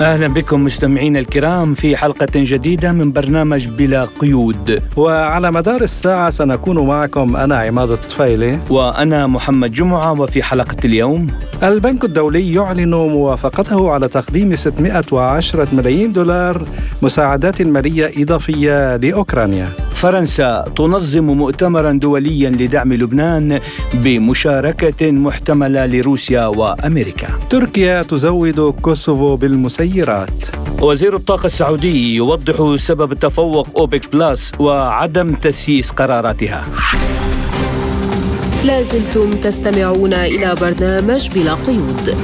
[0.00, 4.82] أهلا بكم مستمعينا الكرام في حلقة جديدة من برنامج بلا قيود.
[4.96, 8.58] وعلى مدار الساعة سنكون معكم أنا عماد الطفيلي.
[8.70, 11.30] وأنا محمد جمعة وفي حلقة اليوم
[11.62, 16.66] البنك الدولي يعلن موافقته على تقديم 610 ملايين دولار
[17.02, 19.68] مساعدات مالية إضافية لأوكرانيا.
[20.04, 23.60] فرنسا تنظم مؤتمرا دوليا لدعم لبنان
[23.94, 27.28] بمشاركة محتملة لروسيا وأمريكا.
[27.50, 30.44] تركيا تزود كوسوفو بالمسيرات.
[30.82, 36.64] وزير الطاقة السعودي يوضح سبب تفوق أوبك بلاس وعدم تسييس قراراتها.
[38.64, 42.16] لازلتم تستمعون إلى برنامج بلا قيود.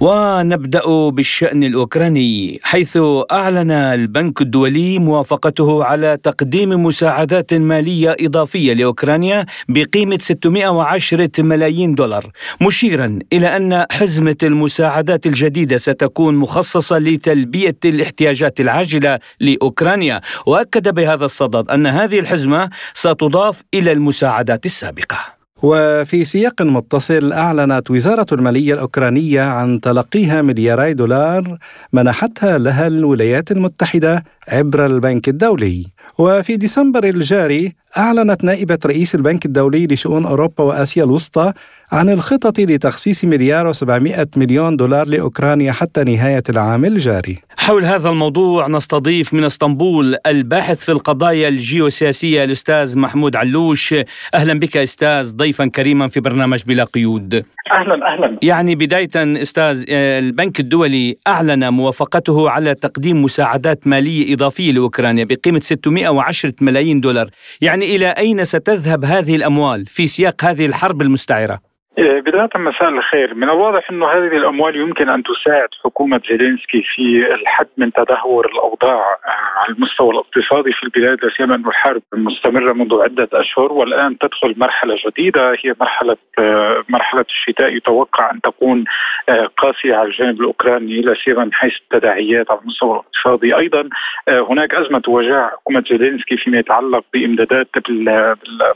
[0.00, 2.98] ونبدأ بالشأن الأوكراني حيث
[3.32, 12.30] أعلن البنك الدولي موافقته على تقديم مساعدات مالية إضافية لأوكرانيا بقيمة 610 ملايين دولار
[12.60, 20.20] مشيرا إلى أن حزمة المساعدات الجديدة ستكون مخصصة لتلبية الاحتياجات العاجلة لأوكرانيا.
[20.46, 25.35] وأكد بهذا الصدد أن هذه الحزمة ستضاف إلى المساعدات السابقة.
[25.62, 31.58] وفي سياق متصل أعلنت وزارة المالية الأوكرانية عن تلقيها ملياري دولار
[31.92, 35.86] منحتها لها الولايات المتحدة عبر البنك الدولي.
[36.18, 41.52] وفي ديسمبر الجاري أعلنت نائبة رئيس البنك الدولي لشؤون أوروبا وآسيا الوسطى
[41.92, 47.45] عن الخطط لتخصيص مليار و700 مليون دولار لأوكرانيا حتى نهاية العام الجاري.
[47.66, 53.94] حول هذا الموضوع نستضيف من اسطنبول الباحث في القضايا الجيوسياسية الأستاذ محمود علوش.
[54.34, 57.34] أهلا بك أستاذ ضيفا كريما في برنامج بلا قيود.
[57.72, 58.38] أهلا أهلا.
[58.42, 66.52] يعني بداية أستاذ البنك الدولي أعلن موافقته على تقديم مساعدات مالية إضافية لأوكرانيا بقيمة 610
[66.60, 67.30] ملايين دولار.
[67.60, 73.34] يعني إلى أين ستذهب هذه الأموال في سياق هذه الحرب المستعرة؟ إيه، بداية مساء الخير.
[73.34, 79.00] من الواضح أنه هذه الأموال يمكن أن تساعد حكومة زيلينسكي في الحد من تدهور الأوضاع
[79.26, 84.18] آه، على المستوى الاقتصادي في البلاد لا سيما أن الحرب مستمرة منذ عدة أشهر والآن
[84.18, 87.76] تدخل مرحلة جديدة هي مرحلة آه، مرحلة الشتاء.
[87.76, 88.84] يتوقع أن تكون
[89.28, 93.56] آه، قاسية على الجانب الأوكراني لا سيما من حيث التداعيات على المستوى الاقتصادي.
[93.56, 93.88] أيضا
[94.28, 97.68] هناك أزمة تواجه حكومة زيلينسكي فيما يتعلق بإمدادات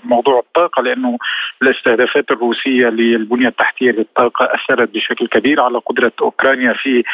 [0.04, 1.18] موضوع الطاقة لأنه
[1.62, 7.04] الاستهدافات الروسية البنية التحتية للطاقه أثرت بشكل كبير على قدرة أوكرانيا في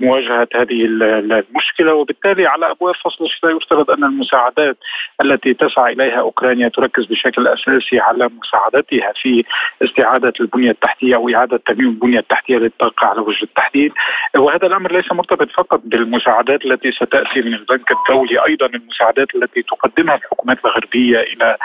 [0.00, 1.94] مواجهة هذه المشكلة.
[1.94, 4.76] وبالتالي على أبواب فصل الشتاء يفترض أن المساعدات
[5.24, 9.44] التي تسعى إليها أوكرانيا تركز بشكل أساسي على مساعدتها في
[9.84, 13.92] استعادة البنية التحتية أو إعادة ترميم البنية التحتية للطاقه على وجه التحديد.
[14.36, 20.14] وهذا الأمر ليس مرتبط فقط بالمساعدات التي ستأتي من البنك الدولي أيضا المساعدات التي تقدمها
[20.14, 21.56] الحكومات الغربية إلى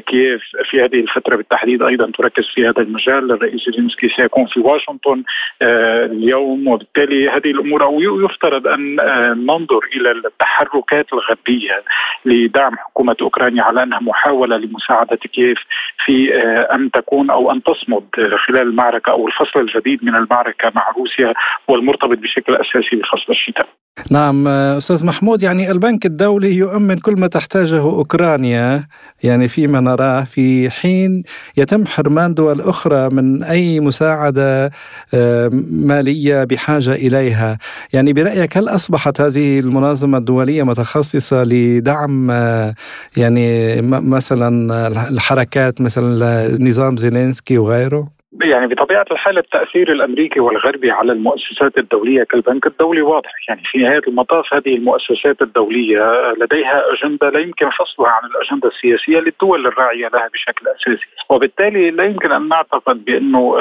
[0.00, 5.22] كييف في هذه الفترة بالتحديد أيضا تركز في هذا المجال الرئيس زيلينسكي سيكون في واشنطن
[5.62, 11.84] آه، اليوم وبالتالي هذه الأمور أو يفترض أن آه، ننظر إلى التحركات الغربية
[12.24, 15.58] لدعم حكومة أوكرانيا على أنها محاولة لمساعدة كييف
[16.04, 18.04] في آه، أن تكون أو أن تصمد
[18.46, 21.34] خلال المعركة أو الفصل الجديد من المعركة مع روسيا
[21.68, 23.68] والمرتبط بشكل أساسي بفصل الشتاء.
[24.10, 28.84] نعم أستاذ محمود يعني البنك الدولي يؤمن كل ما تحتاجه أوكرانيا
[29.22, 31.22] يعني فيما نراه في حين
[31.56, 34.70] يتم حرمان دول أخرى من أي مساعدة
[35.14, 37.58] آه، مالية بحاجة إليها،
[37.92, 42.74] يعني برأيك هل أصبحت هذه المنظمة الدولية متخصصة لدعم آه،
[43.16, 46.02] يعني مثلا الحركات مثل
[46.68, 53.30] نظام زيلينسكي وغيره؟ يعني بطبيعة الحال التأثير الأمريكي والغربي على المؤسسات الدولية كالبنك الدولي واضح،
[53.48, 59.18] يعني في نهاية المطاف هذه المؤسسات الدولية لديها أجندة لا يمكن فصلها عن الأجندة السياسية
[59.20, 63.56] للدول الراعية لها بشكل أساسي، وبالتالي لا يمكن أن نعتقد بأنه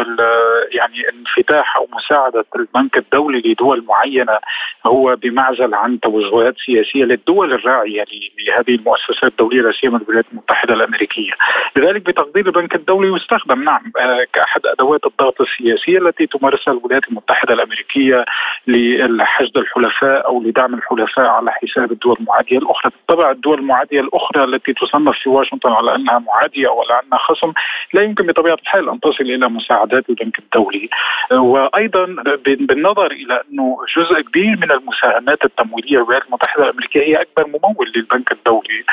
[0.72, 4.37] يعني انفتاح أو مساعدة البنك الدولي لدول معينة
[4.85, 8.05] هو بمعزل عن توجهات سياسية للدول الراعية
[8.47, 11.31] لهذه المؤسسات الدولية لا سيما الولايات المتحدة الأمريكية،
[11.75, 13.64] لذلك بتقدير البنك الدولي يستخدم.
[13.64, 14.25] نعم آه،
[14.57, 18.25] كاحد أدوات الضغط السياسيه التي تمارسها الولايات المتحدة الأمريكية
[18.67, 24.73] لحشد الحلفاء أو لدعم الحلفاء على حساب الدول المعادية الأخرى، بالطبع الدول المعادية الأخرى التي
[24.73, 27.53] تصنف في واشنطن على أنها معادية أو على أنها خصم
[27.93, 30.89] لا يمكن بطبيعة الحال أن تصل إلى مساعدات البنك الدولي.
[31.31, 32.05] وأيضا
[32.45, 38.31] بالنظر إلى أنه جزء كبير من المساهمات التمويلية للولايات المتحدة الأمريكية هي أكبر ممول للبنك
[38.31, 38.83] الدولي.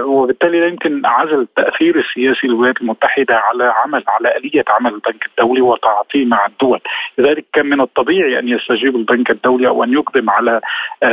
[0.00, 5.26] وبالتالي لا يمكن عزل التأثير السياسي للولايات المتحدة على عمل على آلية عمل عمل البنك
[5.26, 6.80] الدولي وتعاطيه مع الدول.
[7.18, 10.60] لذلك كان من الطبيعي أن يستجيب البنك الدولي أو أن يقدم على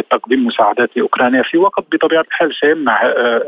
[0.09, 3.03] تقديم مساعدات لأوكرانيا في وقت بطبيعة الحال سيمنع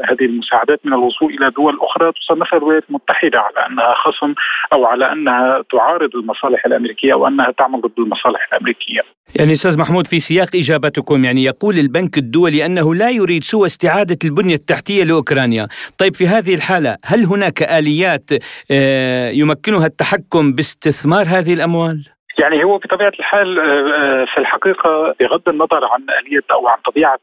[0.09, 4.33] هذه المساعدات من الوصول إلى دول أخرى تصنفها الولايات المتحدة على أنها خصم
[4.73, 9.01] أو على أنها تعارض المصالح الأمريكية أو أنها تعمل ضد المصالح الأمريكية.
[9.35, 14.17] يعني أستاذ محمود في سياق إجابتكم يعني يقول البنك الدولي أنه لا يريد سوى استعادة
[14.25, 15.67] البنية التحتية لأوكرانيا،
[15.97, 18.29] طيب في هذه الحالة هل هناك آليات
[18.71, 22.05] آه، يمكنها التحكم باستثمار هذه الأموال؟
[22.39, 27.19] يعني هو بطبيعة الحال آه، آه، في الحقيقة بغض النظر عن آلية أو عن طبيعة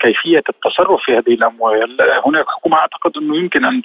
[0.00, 1.96] كيفية التصرف في هذه الأموال
[2.26, 3.82] هناك حكومة أعتقد أنه يمكن أن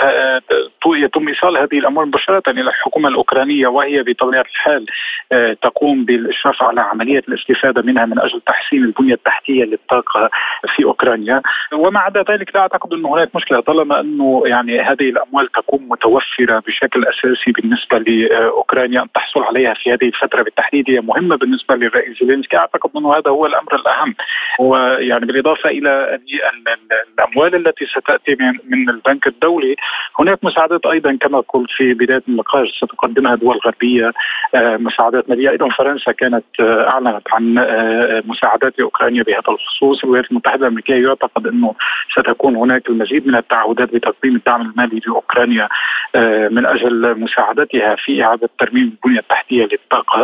[0.86, 4.86] يتم إيصال هذه الأموال مباشرة إلى الحكومة الأوكرانية وهي بطبيعة الحال
[5.32, 10.30] آه، تقوم بالإشراف على عمليه الاستفادة منها من أجل تحسين البنية التحتية للطاقة
[10.76, 11.42] في أوكرانيا.
[11.74, 16.64] وما عدا ذلك لا أعتقد أنه هناك مشكلة طالما أنه يعني هذه الأموال تكون متوفرة
[16.68, 21.76] بشكل أساسي بالنسبة لأوكرانيا أن تحصل عليها في هذه الفترة الفترة بالتحديد هي مهمة بالنسبة
[21.76, 22.58] للرئيس زيلينسكي.
[22.58, 24.16] أعتقد أنه هذا هو الأمر الأهم.
[24.60, 26.20] ويعني بالإضافة إلى
[27.20, 28.36] الأموال التي ستأتي
[28.70, 29.76] من البنك الدولي
[30.20, 34.12] هناك مساعدات أيضا كما قلت في بداية النقاش ستقدمها دول غربيه
[34.56, 35.50] آه، مساعدات مالية.
[35.50, 40.04] أيضا فرنسا كانت آه، أعلنت عن آه، مساعدات لأوكرانيا بهذا الخصوص.
[40.04, 41.76] الولايات المتحدة الأمريكية يعتقد أنه
[42.12, 45.70] ستكون هناك المزيد من التعهدات بتقديم الدعم المالي لأوكرانيا
[46.52, 50.17] من أجل مساعدتها في إعادة ترميم البنية التحتية للطاقة.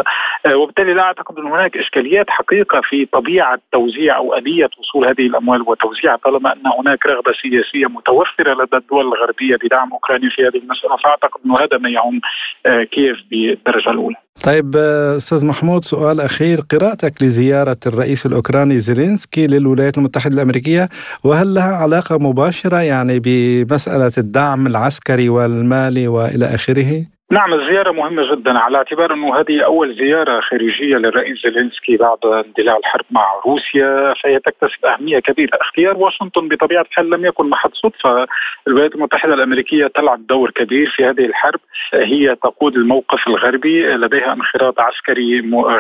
[0.46, 5.28] آه، وبالتالي لا أعتقد أن هناك إشكاليات حقيقة في طبيعة توزيع أو اليه وصول هذه
[5.28, 10.58] الأموال وتوزيعها طالما أن هناك رغبة سياسية متوفرة لدى الدول الغربية بدعم أوكرانيا في هذه
[10.58, 12.22] المسألة فأعتقد انه هذا ما يهم
[12.66, 14.16] آه، كييف بالدرجة الأولى.
[14.46, 20.90] طيب آه، أستاذ محمود سؤال أخير قراءتك لزيارة الرئيس الأوكراني زيلينسكي للولايات المتحدة الأمريكية
[21.26, 28.60] وهل لها علاقة مباشرة يعني بمسألة الدعم العسكري والمالي وإلى آخره؟ نعم الزيارة مهمة جدا.
[28.60, 34.40] على اعتبار أنه هذه أول زيارة خارجية للرئيس زيلينسكي بعد اندلاع الحرب مع روسيا فهي
[34.40, 35.58] تكتسب أهمية كبيرة.
[35.62, 38.28] اختيار واشنطن بطبيعة الحال لم يكن محض صدفة.
[38.68, 41.60] الولايات المتحدة الأمريكية تلعب دور كبير في هذه الحرب.
[41.94, 43.88] هي تقود الموقف الغربي.
[43.88, 45.40] لديها انخراط عسكري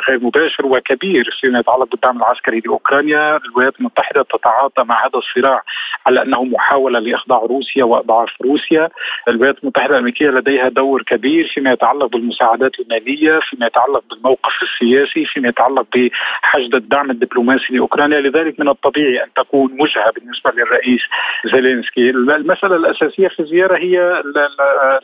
[0.09, 3.37] غير مباشر وكبير فيما يتعلق بالدعم العسكري لأوكرانيا.
[3.37, 5.61] الولايات المتحدة تتعاطى مع هذا الصراع
[6.05, 8.89] على أنه محاولة لإخضاع روسيا وإضعاف روسيا.
[9.27, 15.25] الولايات المتحدة الأمريكية لديها دور كبير كبير فيما يتعلق بالمساعدات المالية، فيما يتعلق بالموقف السياسي،
[15.25, 21.01] فيما يتعلق بحشد الدعم الدبلوماسي لأوكرانيا، لذلك من الطبيعي أن تكون وجهه بالنسبة للرئيس
[21.45, 24.23] زيلينسكي، المسألة الأساسية في الزيارة هي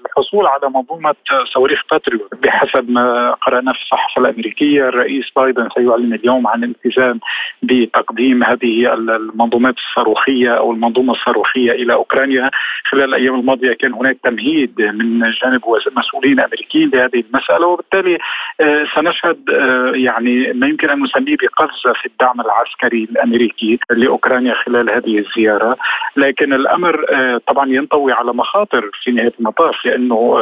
[0.05, 1.15] الحصول على منظومة
[1.53, 2.35] صواريخ باتريوت.
[2.43, 7.19] بحسب ما قرانا في الصحافه الأمريكية، الرئيس بايدن سيعلن اليوم عن الالتزام
[7.63, 12.51] بتقديم هذه المنظومات الصاروخية أو المنظومة الصاروخية إلى أوكرانيا،
[12.85, 15.61] خلال الأيام الماضية كان هناك تمهيد من جانب
[15.97, 18.17] مسؤولين مسؤولين أمريكيين لهذه المسألة وبالتالي
[18.61, 24.89] آه، سنشهد آه، يعني ما يمكن أن نسميه بقفزة في الدعم العسكري الأمريكي لأوكرانيا خلال
[24.89, 25.77] هذه الزيارة.
[26.15, 30.37] لكن الأمر آه، طبعا ينطوي على مخاطر في نهاية المطاف لأنه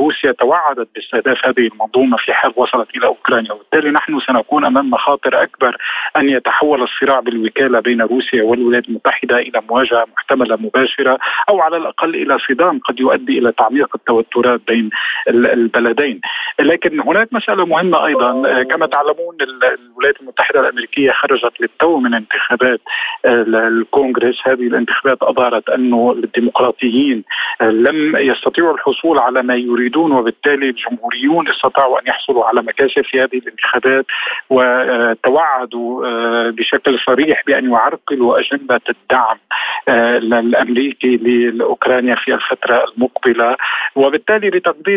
[0.00, 3.52] روسيا توعدت باستهداف هذه المنظومة في حال وصلت إلى أوكرانيا.
[3.52, 5.76] وبالتالي نحن سنكون أمام مخاطر أكبر
[6.16, 11.18] أن يتحول الصراع بالوكالة بين روسيا والولايات المتحدة إلى مواجهة محتملة مباشرة
[11.48, 14.90] أو على الأقل إلى صدام قد يؤدي إلى تعميق التوترات بين
[15.28, 16.20] البلدين.
[16.60, 18.48] لكن هناك مسألة مهمة أيضا.
[18.48, 22.80] آه، كما تعلمون الولايات المتحدة الأمريكية خرجت للتو من انتخابات
[23.24, 24.40] آه، الكونغرس.
[24.44, 27.24] هذه الانتخابات أظهرت أنه الديمقراطيين
[27.60, 33.20] آه، لم يستطيعوا الحصول على ما يريدون وبالتالي الجمهوريون استطاعوا أن يحصلوا على مكاسب في
[33.20, 34.06] هذه الانتخابات
[34.50, 36.04] وتوعدوا
[36.50, 39.38] بشكل صريح بأن يعرقلوا أجندة الدعم
[39.88, 43.56] الأمريكي لأوكرانيا في الفترة المقبلة.
[43.96, 44.50] وبالتالي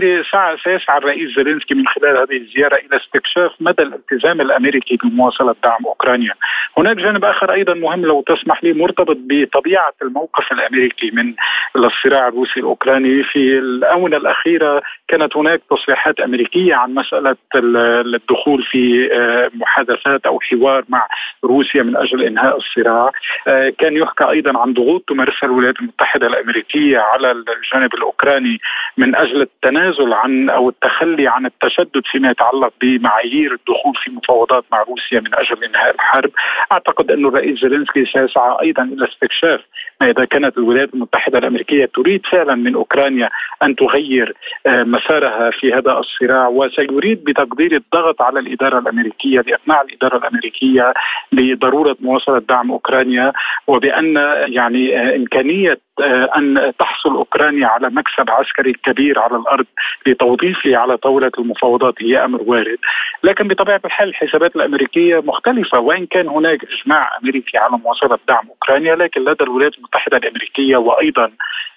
[0.08, 5.86] بتقديري سيسعى الرئيس زيلينسكي من خلال هذه الزيارة إلى استكشاف مدى الالتزام الأمريكي بمواصلة دعم
[5.86, 6.34] أوكرانيا.
[6.78, 11.34] هناك جانب آخر أيضا مهم لو تسمح لي مرتبط بطبيعة الموقف الأمريكي من
[11.76, 13.24] الصراع الروسي الأوكراني.
[13.24, 20.84] في الآونة الأخيرة كانت هناك تصريحات أمريكية عن مسألة الدخول في آه، محادثات أو حوار
[20.90, 21.08] مع
[21.44, 23.12] روسيا من أجل إنهاء الصراع.
[23.48, 28.60] آه، كان يحكى أيضا عن ضغوط تمارسها الولايات المتحدة الأمريكية على الجانب الأوكراني
[28.98, 34.66] من أجل التنازل التنازل عن أو التخلي عن التشدد فيما يتعلق بمعايير الدخول في مفاوضات
[34.72, 36.32] مع روسيا من أجل إنهاء الحرب.
[36.72, 39.62] أعتقد أن الرئيس زيلينسكي سيسعى أيضا إلى استكشاف
[40.01, 43.30] ما إذا كانت الولايات المتحدة الأمريكية تريد فعلا من أوكرانيا
[43.63, 44.34] أن تغير
[44.66, 50.94] آه، مسارها في هذا الصراع وسيريد بتقدير الضغط على الإدارة الأمريكية لإقناع الإدارة الأمريكية
[51.32, 53.34] بضروره مواصلة دعم أوكرانيا
[53.68, 54.16] وبأن
[54.48, 59.66] يعني آه، إمكانية آه، أن تحصل أوكرانيا على مكسب عسكري كبير على الأرض
[60.08, 62.77] لتوظيفه على طاولة المفاوضات هي أمر وارد،
[63.24, 68.96] لكن بطبيعة الحال الحسابات الأمريكية مختلفة وإن كان هناك إجماع أمريكي على مواصلة دعم أوكرانيا
[68.96, 71.32] لكن لدى الولايات المتحدة الأمريكية وأيضا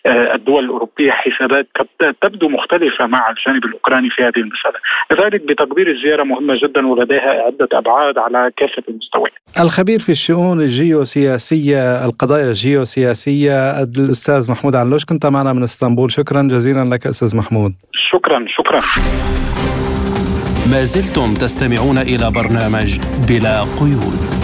[0.06, 1.66] آه، الدول الأوروبية حسابات
[2.22, 4.78] تبدو مختلفة مع الجانب الأوكراني في هذه المسألة،
[5.10, 9.32] لذلك بتقدير الزيارة مهمة جدا ولديها عدة أبعاد على كافة المستويات.
[9.60, 16.12] الخبير في الشؤون الجيوسياسية القضايا الجيوسياسية الأستاذ محمود علوش كنت معنا من إسطنبول.
[16.12, 17.72] شكرا جزيلا لك أستاذ محمود.
[18.12, 18.82] شكرا شكرا.
[20.70, 24.39] ما زلتم تستمعون إلى برنامج بلا قيود.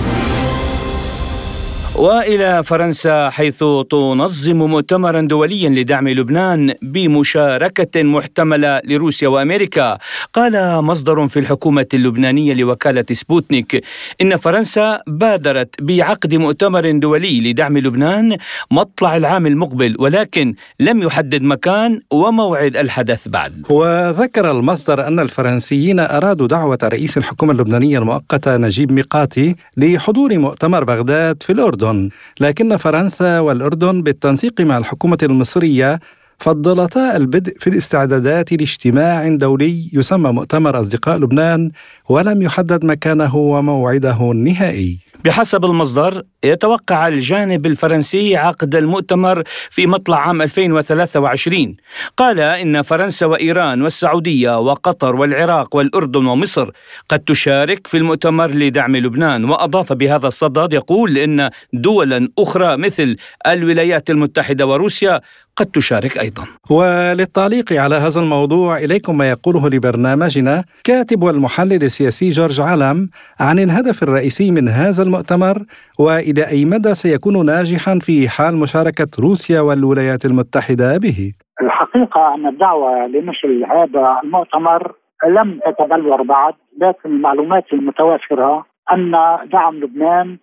[1.99, 9.99] وإلى فرنسا حيث تنظم مؤتمرا دوليا لدعم لبنان بمشاركة محتملة لروسيا وأمريكا.
[10.33, 13.85] قال مصدر في الحكومة اللبنانية لوكالة سبوتنيك
[14.21, 18.37] إن فرنسا بادرت بعقد مؤتمر دولي لدعم لبنان
[18.71, 23.67] مطلع العام المقبل ولكن لم يحدد مكان وموعد الحدث بعد.
[23.71, 31.43] وذكر المصدر أن الفرنسيين أرادوا دعوة رئيس الحكومة اللبنانية المؤقتة نجيب ميقاتي لحضور مؤتمر بغداد
[31.43, 31.86] في الأردن.
[31.91, 36.01] الأردن لكن فرنسا والأردن بالتنسيق مع الحكومة المصرية
[36.39, 41.71] فضلتا البدء في الاستعدادات لاجتماع دولي يسمى مؤتمر أصدقاء لبنان
[42.09, 44.99] ولم يحدد مكانه وموعده النهائي.
[45.25, 51.77] بحسب المصدر يتوقع الجانب الفرنسي عقد المؤتمر في مطلع عام 2023
[52.17, 56.71] قال إن فرنسا وإيران والسعودية وقطر والعراق والأردن ومصر
[57.09, 59.45] قد تشارك في المؤتمر لدعم لبنان.
[59.45, 63.17] وأضاف بهذا الصدد يقول إن دولا أخرى مثل
[63.47, 65.21] الولايات المتحدة وروسيا
[65.57, 66.45] قد تشارك أيضا.
[66.71, 73.09] وللتعليق على هذا الموضوع إليكم ما يقوله لبرنامجنا كاتب والمحلل السياسي جورج علم
[73.41, 75.57] عن الهدف الرئيسي من هذا المؤتمر
[75.99, 81.33] وإلى أي مدى سيكون ناجحا في حال مشاركة روسيا والولايات المتحدة به؟
[81.63, 84.93] الحقيقة أن الدعوة لمثل هذا المؤتمر
[85.27, 89.13] لم تتبلور بعد لكن المعلومات المتوافرة أن
[89.53, 90.39] دعم لبنان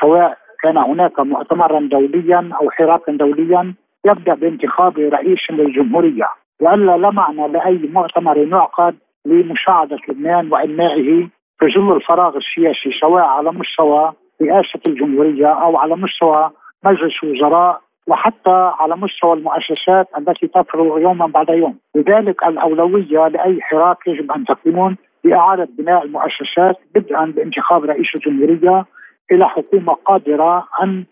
[0.00, 3.74] سواء كان هناك مؤتمرا دوليا أو حراكا دوليا
[4.06, 6.28] يبدأ بانتخاب رئيس للجمهورية
[6.60, 8.94] وإلا لا معنى لأي مؤتمر يعقد
[9.26, 11.28] لمساعدة لبنان وانمائه
[11.58, 16.50] في ظل الفراغ السياسي سواء على مستوى رئاسة الجمهورية أو على مستوى
[16.84, 24.06] مجلس وزراء وحتى على مستوى المؤسسات التي تفرغ يوما بعد يوم، لذلك الأولوية لأي حراك
[24.06, 28.84] يجب أن تكون بإعادة بناء المؤسسات بدءا بانتخاب رئيس الجمهورية
[29.32, 31.04] إلى حكومة قادرة أن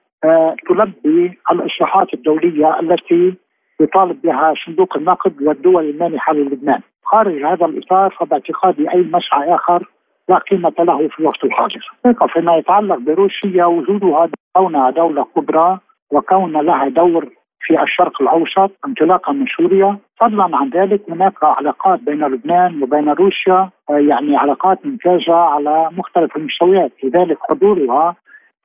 [0.68, 3.34] تلبي الاصلاحات الدولية التي
[3.80, 6.80] يطالب بها صندوق النقد والدول المانحة للبنان.
[7.04, 9.88] خارج هذا الإطار فباعتقادي أي مسعى آخر
[10.28, 11.92] لا قيمة له في الوقت الحاضر.
[12.32, 15.78] فيما يتعلق بروسيا وجودها كونها دولة كبرى
[16.12, 17.28] وكون لها دور
[17.60, 23.70] في الشرق الأوسط انطلاقا من سوريا، فضلا عن ذلك هناك علاقات بين لبنان وبين روسيا
[23.90, 28.16] يعني علاقات ممتازة على مختلف المستويات، لذلك حضورها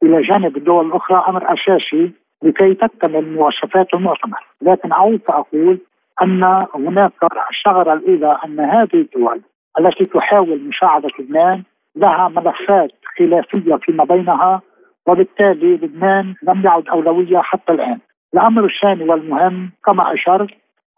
[0.04, 2.12] إلى جانب الدول الاخرى أمر أساسي
[2.44, 5.80] لكي تكتمل مواصفات المؤتمر، لكن أعود فأقول
[6.22, 6.44] أن
[6.76, 7.12] هناك
[7.52, 9.42] الثغره الاولى أن هذه الدول
[9.80, 11.64] التي تحاول مساعدة لبنان
[11.96, 14.62] لها ملفات خلافية فيما بينها
[15.08, 18.00] وبالتالي لبنان لم يعد أولوية حتى الآن.
[18.34, 20.50] الأمر الثاني والمهم كما أشرت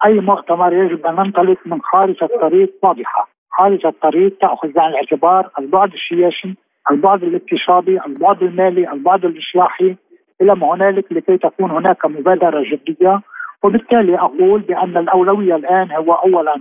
[0.06, 5.94] أي مؤتمر يجب أن ننطلق من خارطه طريق واضحة، خارطه طريق تأخذ بعين الاعتبار البعد
[5.94, 6.56] السياسي
[6.92, 9.96] البعد الاقتصادي، البعد المالي، البعد الاصلاحي
[10.42, 13.22] إلى ما هنالك لكي تكون هناك مبادرة جدية
[13.64, 16.56] وبالتالي أقول بأن الأولوية الآن هو اولا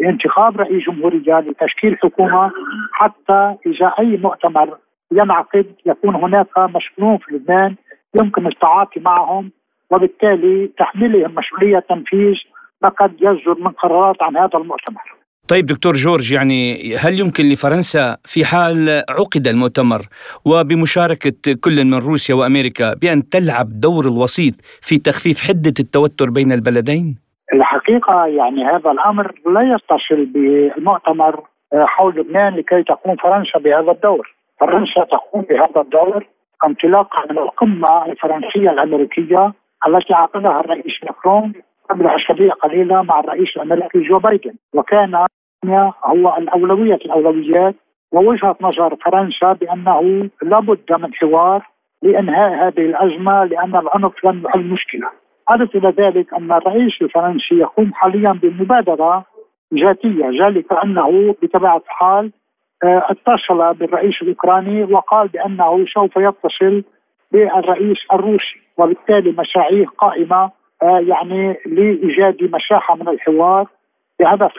[0.00, 2.50] انتخاب رئيس جمهوريه لتشكيل حكومة
[2.92, 4.78] حتى إذا أي مؤتمر
[5.12, 7.76] ينعقد يكون هناك مسؤولون في لبنان
[8.20, 9.50] يمكن التعاطي معهم
[9.90, 12.34] وبالتالي تحميلهم مسؤولية تنفيذ
[12.82, 15.19] ما قد يصدر من قرارات عن هذا المؤتمر.
[15.50, 16.60] طيب دكتور جورج يعني
[16.96, 20.00] هل يمكن لفرنسا في حال عقد المؤتمر
[20.44, 27.18] وبمشاركة كل من روسيا وأمريكا بأن تلعب دور الوسيط في تخفيف حدة التوتر بين البلدين؟
[27.54, 31.44] الحقيقة يعني هذا الأمر لا يتصل بالمؤتمر
[31.74, 36.26] حول لبنان لكي تقوم فرنسا بهذا الدور فرنسا تقوم بهذا الدور
[36.66, 39.52] انطلاقا من القمة الفرنسية الأمريكية
[39.86, 41.52] التي عقدها الرئيس ماكرون
[41.90, 44.54] قبل أسابيع قليلة مع الرئيس الأمريكي جو بايدن.
[44.74, 45.26] وكان
[46.04, 47.74] هو الأولوية الأولويات
[48.12, 51.66] ووجهة نظر فرنسا بأنه لابد من حوار
[52.02, 55.08] لإنهاء هذه الأزمة لأن العنف لن يحل مشكلة.
[55.48, 59.24] أضف إلى ذلك أن الرئيس الفرنسي يقوم حاليا بمبادرة
[59.74, 62.30] ذاتية ذلك أنه بطبيعة الحال
[62.84, 66.84] آه، اتصل بالرئيس الأوكراني وقال بأنه سوف يتصل
[67.32, 70.50] بالرئيس الروسي وبالتالي مشاريع قائمة
[70.82, 73.66] يعني لإيجاد مساحة من الحوار
[74.20, 74.52] بهدف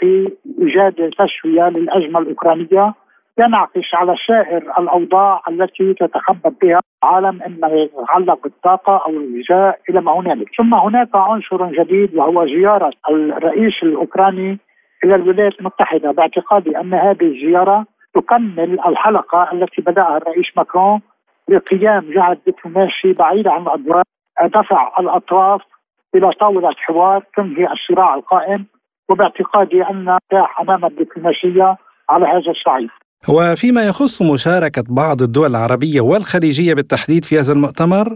[0.62, 2.94] إيجاد تسوية للأزمة الأوكرانية
[3.40, 10.20] ينعكس على سائر الأوضاع التي تتخبط بها عالم إما يتعلق بالطاقة أو الغذاء إلى ما
[10.20, 14.60] هنالك، ثم هناك عنصر جديد وهو زيارة الرئيس الأوكراني
[15.04, 17.86] إلى الولايات المتحدة باعتقادي أن هذه الزيارة
[18.16, 21.02] تكمل الحلقة التي بدأها الرئيس ماكرون
[21.50, 24.04] بقيام جهد دبلوماسي بعيد عن الادوار
[24.44, 25.62] دفع الأطراف
[26.16, 28.66] إلى طاولة حوار تنهي الصراع القائم
[29.10, 30.18] وباعتقادي أن
[30.62, 31.78] امام الدبلوماسية
[32.10, 32.90] على هذا الصعيد.
[33.30, 38.08] وفيما يخص مشاركة بعض الدول العربية والخليجية بالتحديد في هذا المؤتمر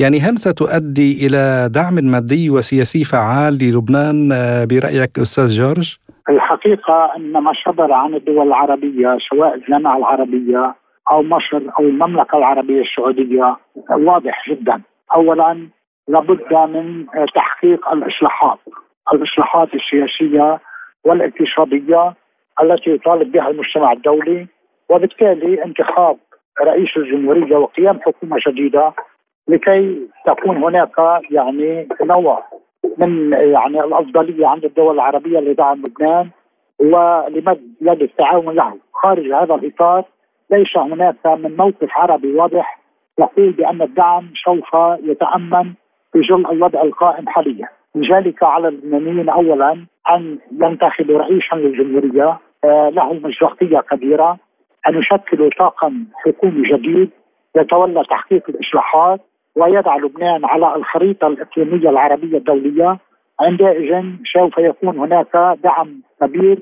[0.00, 5.96] يعني هل ستؤدي إلى دعم مادي وسياسي فعال للبنان آه، برأيك أستاذ جورج؟
[6.28, 10.74] الحقيقة أن ما صدر عن الدول العربية سواء الجامعة العربية
[11.10, 13.56] أو مصر أو المملكة العربية السعودية
[13.90, 14.82] واضح جدا
[15.14, 15.68] أولا
[16.08, 18.58] لابد من تحقيق الإصلاحات
[19.12, 20.60] الإصلاحات السياسية
[21.04, 22.14] والاقتصادية
[22.62, 24.46] التي يطالب بها المجتمع الدولي
[24.88, 26.16] وبالتالي انتخاب
[26.62, 28.92] رئيس الجمهورية وقيام حكومة جديده
[29.48, 32.44] لكي تكون هناك يعني نوع
[32.98, 36.30] من يعني الأفضلية عند الدول العربية لدعم لبنان
[36.78, 38.74] ولمد يد التعاون له.
[38.92, 40.04] خارج هذا الإطار
[40.50, 42.80] ليس هناك من موقف عربي واضح
[43.18, 45.72] يقول بأن الدعم سوف يتأمن
[46.20, 53.80] ظل الوضع القائم حاليا لذلك على اللبنانيين اولا أن ينتخبوا رئيسا للجمهورية آه، له مصداقيه
[53.90, 54.38] كبيرة
[54.88, 57.10] أن يشكلوا طاقم حكومي جديد
[57.56, 59.20] يتولى تحقيق الإصلاحات
[59.56, 62.98] ويضع لبنان على الخريطة الإقليمية العربية الدولية
[63.40, 64.02] عندئذ
[64.32, 66.58] سوف يكون هناك دعم كبير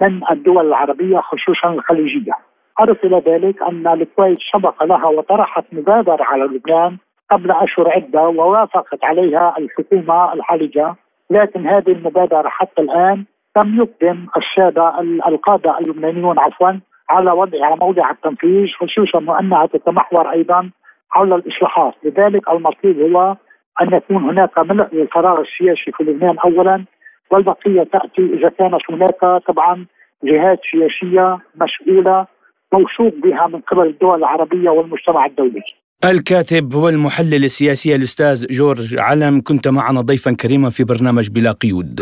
[0.00, 2.32] من الدول العربية خصوصا الخليجية.
[2.78, 6.96] أضف إلى ذلك أن الكويت سبق لها وطرحت مبادرة على لبنان
[7.30, 10.94] قبل أشهر عدة ووافقت عليها الحكومة الحاليه
[11.30, 13.24] لكن هذه المبادرة حتى الآن
[13.56, 16.72] لم يقدم الساده القادة اللبنانيون عفوا
[17.10, 20.70] على وضع على موضع التنفيذ خصوصا وأنها تتمحور أيضا
[21.10, 23.36] حول الاصلاحات، لذلك المطلوب هو
[23.82, 26.84] أن يكون هناك ملء للفراغ السياسي في لبنان اولا
[27.30, 29.86] والبقية تأتي إذا كانت هناك طبعا
[30.24, 32.26] جهات سياسية مسؤوله
[32.72, 35.62] موثوق بها من قبل الدول العربية والمجتمع الدولي.
[36.04, 39.40] الكاتب والمحلل السياسي الأستاذ جورج علم.
[39.40, 42.00] كنت معنا ضيفا كريما في برنامج بلا قيود.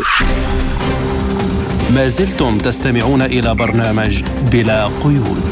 [1.95, 5.43] ما زلتم تستمعون إلى برنامج بلا قيود.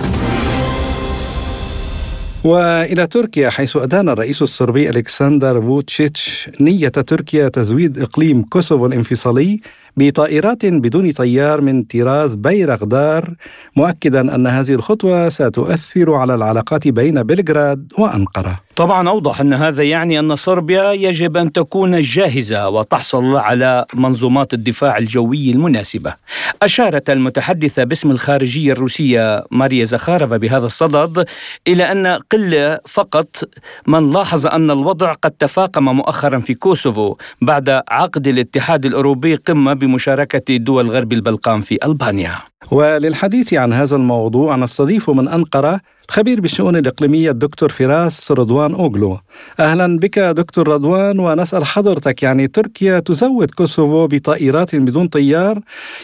[2.44, 9.60] وإلى تركيا حيث أدان الرئيس الصربي ألكسندر فوتشيتش نية تركيا تزويد إقليم كوسوفو الانفصالي.
[9.98, 13.36] بطائرات بدون طيار من طراز بيرقدار
[13.76, 18.60] مؤكدا أن هذه الخطوة ستؤثر على العلاقات بين بلغراد وأنقرة.
[18.82, 24.98] طبعا أوضح أن هذا يعني أن صربيا يجب أن تكون جاهزة وتحصل على منظومات الدفاع
[24.98, 26.16] الجوي المناسبة.
[26.62, 31.26] أشارت المتحدثة باسم الخارجية الروسية ماريا زخارفا بهذا الصدد
[31.68, 33.50] إلى أن قلة فقط
[33.88, 40.58] من لاحظ أن الوضع قد تفاقم مؤخرا في كوسوفو بعد عقد الاتحاد الأوروبي قمة بمشاركة
[40.58, 42.36] دول غرب البلقان في ألبانيا
[42.72, 45.82] وللحديث عن هذا الموضوع نستضيف من أنقرة
[46.16, 49.18] خبير بالشؤون الإقليمية الدكتور فراس رضوان أوغلو.
[49.60, 55.56] أهلا بك دكتور رضوان ونسأل حضرتك يعني تركيا تزود كوسوفو بطائرات بدون طيار؟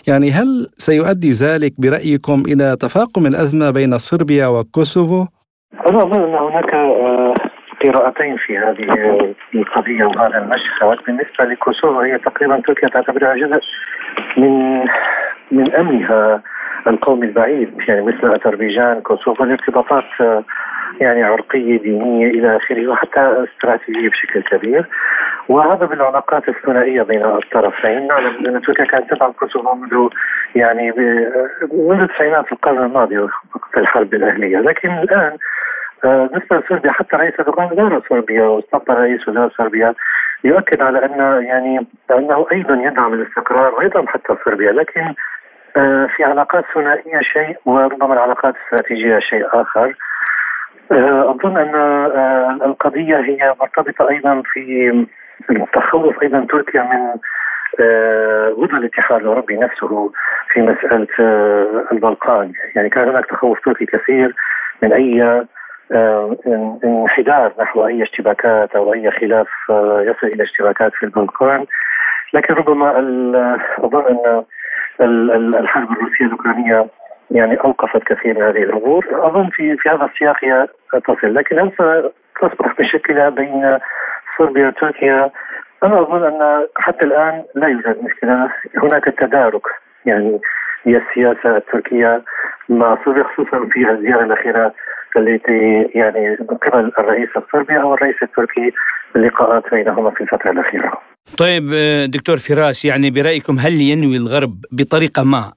[0.08, 5.26] يعني هل سيؤدي ذلك برأيكم إلى تفاقم الأزمة بين صربيا وكوسوفو؟
[5.88, 7.34] أنا أظن أن هناك آه،
[7.84, 8.84] قراءتين في هذه
[9.56, 10.98] القضية وهذا المشهد.
[11.08, 13.60] بالنسبة لكوسوفو هي تقريبا تركيا تعتبرها جزء
[14.38, 14.54] من
[15.52, 16.43] من أمنها.
[16.88, 20.04] القومي البعيد يعني مثل أذربيجان كوسوفو الارتباطات
[21.02, 24.86] يعني عرقية دينية إلى آخره وحتى استراتيجية بشكل كبير.
[25.50, 28.08] وهذا بالعلاقات الثنائية بين الطرفين.
[28.08, 30.10] نعلم أن تركيا كانت تدعم كوسوفو منذ
[30.56, 30.91] يعني
[31.73, 34.58] منذ تسعينات القرن الماضي وقت الحرب الأهلية.
[34.58, 35.38] لكن الآن
[36.04, 39.93] بالنسبة لصربيا حتى رئيس أردوغان زار صربيا واستقبل رئيس وزراء صربيا
[40.43, 44.71] يؤكد على أن يعني أنه أيضا يدعم الاستقرار ويدعم حتى صربيا.
[44.71, 45.15] لكن آه،
[46.16, 49.94] في علاقات ثنائية شيء وربما العلاقات الاستراتيجيه شيء آخر.
[50.92, 55.06] آه، أظن أن آه، القضية هي مرتبطة أيضا في
[55.74, 57.20] تخوف أيضا تركيا من
[58.58, 60.12] وضع الاتحاد الأوروبي نفسه
[60.50, 61.08] في مسألة
[61.92, 64.36] البلقان، يعني كان هناك تخوف تركي كثير
[64.84, 65.46] من أي
[66.86, 69.48] انحدار نحو أي اشتباكات أو أي خلاف
[70.00, 71.66] يصل إلى اشتباكات في البلقان.
[72.34, 72.90] لكن ربما
[73.80, 74.44] أظن أن
[75.02, 76.88] الحرب الروسية الأوكرانية
[77.32, 81.72] يعني أوقفت كثير من هذه الأمور، أظن في في هذا السياق هي تصل، لكن هل
[82.36, 83.70] ستصبح مشكله بين
[84.38, 85.32] صربيا وتركيا؟
[85.84, 88.50] أنا أظن أن حتى الآن لا يوجد مشكلة،
[88.84, 89.68] هناك تدارك
[90.06, 90.40] يعني
[90.84, 92.22] هي السياسة التركية
[92.70, 94.74] مع صربيا خصوصا في الزيارة الأخيرة
[95.18, 98.74] التي يعني من قبل الرئيس الصربي أو الرئيس التركي
[99.16, 101.07] اللقاءات بينهما في الفترة الأخيرة.
[101.38, 101.63] طيب
[102.12, 105.54] دكتور فراس يعني برأيكم هل ينوي الغرب بطريقة ما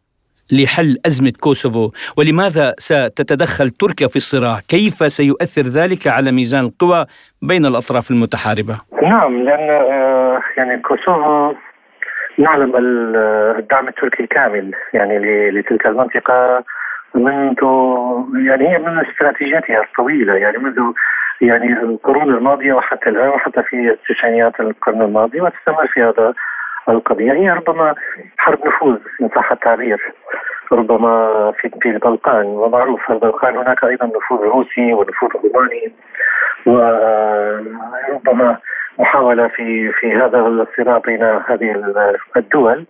[0.52, 7.06] لحل أزمة كوسوفو؟ ولماذا ستتدخل تركيا في الصراع؟ كيف سيؤثر ذلك على ميزان القوى
[7.42, 9.68] بين الأطراف المتحاربة؟ نعم لأن
[10.56, 11.54] يعني كوسوفو
[12.38, 12.72] نعلم
[13.59, 15.18] الدعم التركي الكامل يعني
[15.50, 16.64] لتلك المنطقة
[17.14, 17.62] منذ
[18.46, 20.92] يعني هي من استراتيجيتها الطويلة يعني منذ
[21.40, 26.35] يعني القرون الماضية وحتى الآن وحتى في التسعينيات القرن الماضي وتستمر في هذا
[26.88, 27.33] القضية.
[27.33, 27.94] هي ربما
[28.38, 30.12] حرب نفوذ إن صح التعبير
[30.72, 32.46] ربما في في البلقان.
[32.46, 35.92] ومعروف البلقان هناك أيضا نفوذ روسي ونفوذ ألماني.
[36.66, 38.57] وربما
[38.98, 41.94] محاولة في في هذا الصراع بين هذه
[42.37, 42.87] الدول.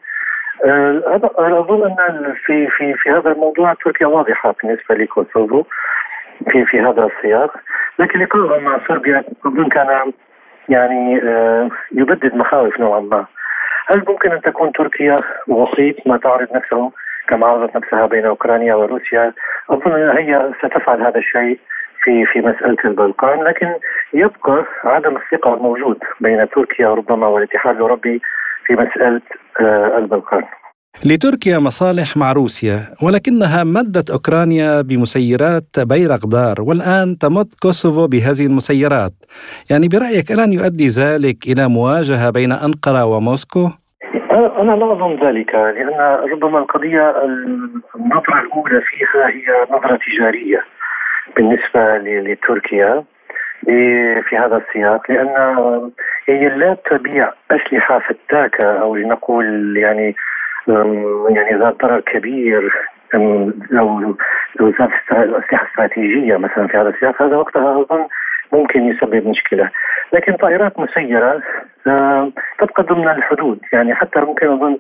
[0.65, 5.65] أه، أظن أن في في في هذا الموضوع تركيا واضحة بالنسبة لكوسوفو
[6.51, 7.57] في في هذا السياق.
[7.99, 10.13] لكن لقاء مع صربيا اظن كان
[10.69, 13.27] يعني أه، يبدد مخاوف نوعا ما.
[13.89, 15.17] هل ممكن أن تكون تركيا
[15.49, 16.93] وسيط ما تعرض نفسه
[17.29, 19.33] كما عرضت نفسها بين أوكرانيا وروسيا؟
[19.87, 21.59] أن هي ستفعل هذا الشيء
[22.03, 23.75] في في مسألة البلقان لكن
[24.15, 28.23] يبقى عدم الثقة الموجود بين تركيا وربما والاتحاد الأوروبي
[28.67, 29.21] في مسألة
[29.61, 30.45] آه، البلقان.
[31.07, 39.13] لتركيا مصالح مع روسيا ولكنها مدت أوكرانيا بمسيرات بيرقدار والآن تمد كوسوفو بهذه المسيرات.
[39.71, 43.69] يعني برأيك الان يؤدي ذلك إلى مواجهة بين أنقرة وموسكو؟
[44.61, 47.15] أنا لا أظن ذلك لأن ربما القضية
[47.97, 50.61] النظره الأولى فيها هي نظرة تجارية
[51.37, 53.05] بالنسبة لتركيا
[54.29, 55.35] في هذا السياق لأن
[56.29, 60.17] هي لا تبيع أسلحة فتاكة أو لنقول يعني
[61.31, 62.73] يعني ذات ضرر كبير.
[63.71, 64.17] لو
[64.61, 68.07] لو ذات اسلحه استراتيجية مثلا في هذا السياق هذا وقتها اظن
[68.53, 69.71] ممكن يسبب مشكلة.
[70.13, 71.43] لكن طائرات مسيرة
[72.59, 73.61] تبقى ضمن الحدود.
[73.73, 74.79] يعني حتى ممكن أظن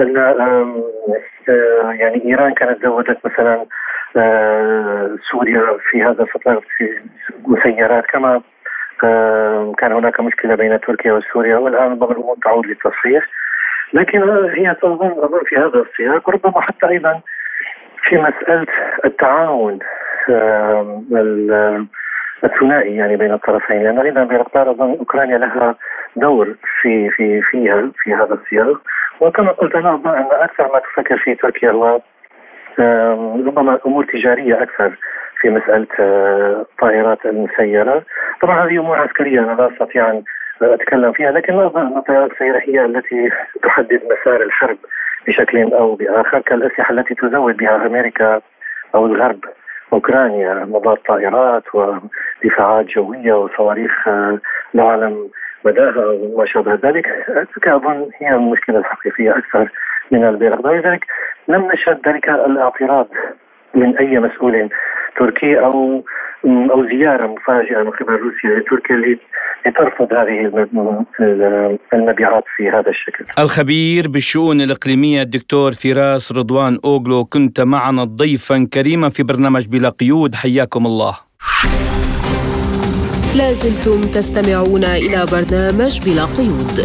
[0.00, 0.82] أن
[1.98, 3.66] يعني إيران كانت زودت مثلا
[5.30, 6.98] سوريا في هذا الفترة في
[7.46, 8.40] مسيرات كما
[9.78, 13.24] كان هناك مشكلة بين تركيا وسوريا والآن ربما الأمور تعود للتصحيح.
[13.94, 14.22] لكن
[14.56, 17.20] هي تظن اظن في هذا السياق وربما حتى أيضا
[18.02, 18.66] في مسألة
[19.04, 19.78] التعاون
[22.44, 25.74] الثنائي يعني بين الطرفين لأن يعني أيضا بالاقطار اظن أوكرانيا لها
[26.16, 28.80] دور في في فيها في هذا السياق.
[29.20, 32.00] وكما قلت أنا أظن أن أكثر ما تفكر فيه تركيا هو
[33.46, 34.98] ربما أمور تجارية أكثر
[35.40, 38.02] في مسألة الطائرات المسيرة.
[38.42, 40.22] طبعا هذه أمور عسكرية أنا لا أستطيع أن
[40.62, 43.30] أتكلم فيها لكن لا اظن ان الطائرات المسيره هي التي
[43.62, 44.76] تحدد مسار الحرب
[45.26, 48.40] بشكل أو بآخر كالأسلحة التي تزود بها أمريكا
[48.94, 49.40] أو الغرب.
[49.92, 54.08] أوكرانيا مضاد طائرات ودفاعات جوية وصواريخ
[54.74, 55.28] لا أعلم
[55.64, 57.06] مداها وما شابه ذلك.
[57.66, 59.68] أظن هي المشكلة الحقيقية أكثر
[60.10, 61.04] من البيرق لذلك
[61.48, 63.08] لم نشهد ذلك الاعتراض
[63.74, 64.68] من أي مسؤول
[65.18, 66.04] تركي أو
[66.44, 69.18] أو زيارة مفاجئه من قبل روسيا لتركيا
[69.66, 70.66] لترفض هذه
[71.92, 73.24] المبيعات في هذا الشكل.
[73.38, 80.34] الخبير بالشؤون الإقليمية الدكتور فراس رضوان أوغلو كنت معنا ضيفا كريما في برنامج بلا قيود
[80.34, 81.14] حياكم الله.
[83.38, 86.76] لازلتم تستمعون إلى برنامج بلا قيود.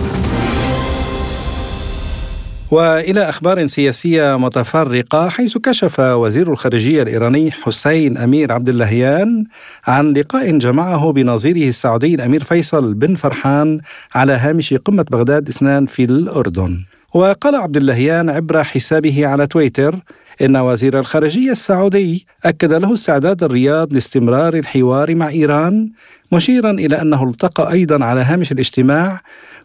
[2.71, 9.45] وإلى أخبار سياسية متفرقة حيث كشف وزير الخارجية الإيراني حسين أمير عبد اللهيان
[9.87, 13.79] عن لقاء جمعه بنظيره السعودي الأمير فيصل بن فرحان
[14.15, 16.85] على هامش قمة بغداد اثنان في الأردن.
[17.13, 19.99] وقال عبد اللهيان عبر حسابه على تويتر
[20.41, 25.89] إن وزير الخارجية السعودي أكد له استعداد الرياض لاستمرار الحوار مع إيران
[26.31, 29.21] مشيرا إلى أنه التقى أيضا على هامش الاجتماع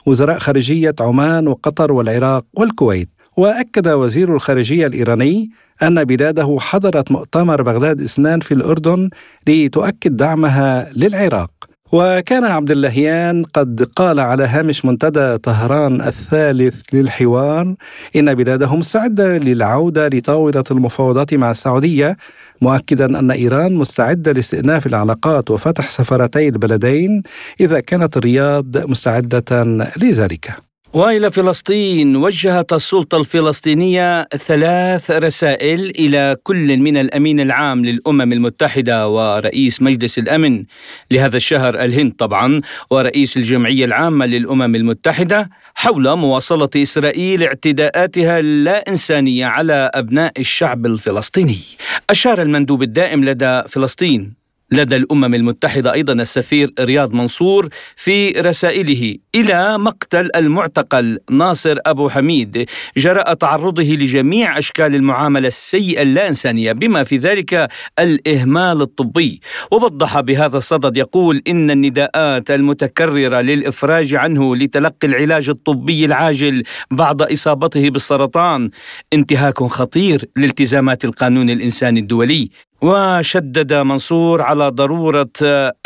[0.07, 3.09] وزراء خارجية عمان وقطر والعراق والكويت.
[3.37, 5.51] وأكد وزير الخارجية الإيراني
[5.83, 9.11] أن بلاده حضرت مؤتمر بغداد إسنان في الأردن
[9.49, 11.51] لتؤكد دعمها للعراق.
[11.97, 17.75] وكان عبد اللهيان قد قال على هامش منتدى طهران الثالث للحوار
[18.17, 22.17] إن بلاده مستعدة للعودة لطاولة المفاوضات مع السعودية
[22.63, 27.23] مؤكدا أن إيران مستعدة لاستئناف العلاقات وفتح سفارتي البلدين
[27.61, 29.65] إذا كانت الرياض مستعدة
[29.97, 30.55] لذلك.
[30.95, 39.83] وإلى فلسطين وجهت السلطة الفلسطينية ثلاث رسائل إلى كل من الأمين العام للأمم المتحدة ورئيس
[39.83, 40.65] مجلس الأمن
[41.11, 49.47] لهذا الشهر الهند طبعا ورئيس الجمعية العامة للأمم المتحدة حول مواصلة إسرائيل اعتداءاتها اللا إنسانية
[49.47, 51.59] على أبناء الشعب الفلسطيني.
[52.11, 59.79] أشار المندوب الدائم لدى فلسطين لدى الأمم المتحدة أيضا السفير رياض منصور في رسائله إلى
[59.79, 62.67] مقتل المعتقل ناصر أبو حميد.
[62.97, 69.41] جراء تعرضه لجميع أشكال المعاملة السيئة اللا انسانيه بما في ذلك الإهمال الطبي.
[69.73, 77.91] ووضح بهذا الصدد يقول إن النداءات المتكررة للإفراج عنه لتلقي العلاج الطبي العاجل بعد إصابته
[77.91, 78.71] بالسرطان
[79.13, 82.51] انتهاك خطير لالتزامات القانون الإنساني الدولي.
[82.85, 85.31] وشدد منصور على ضرورة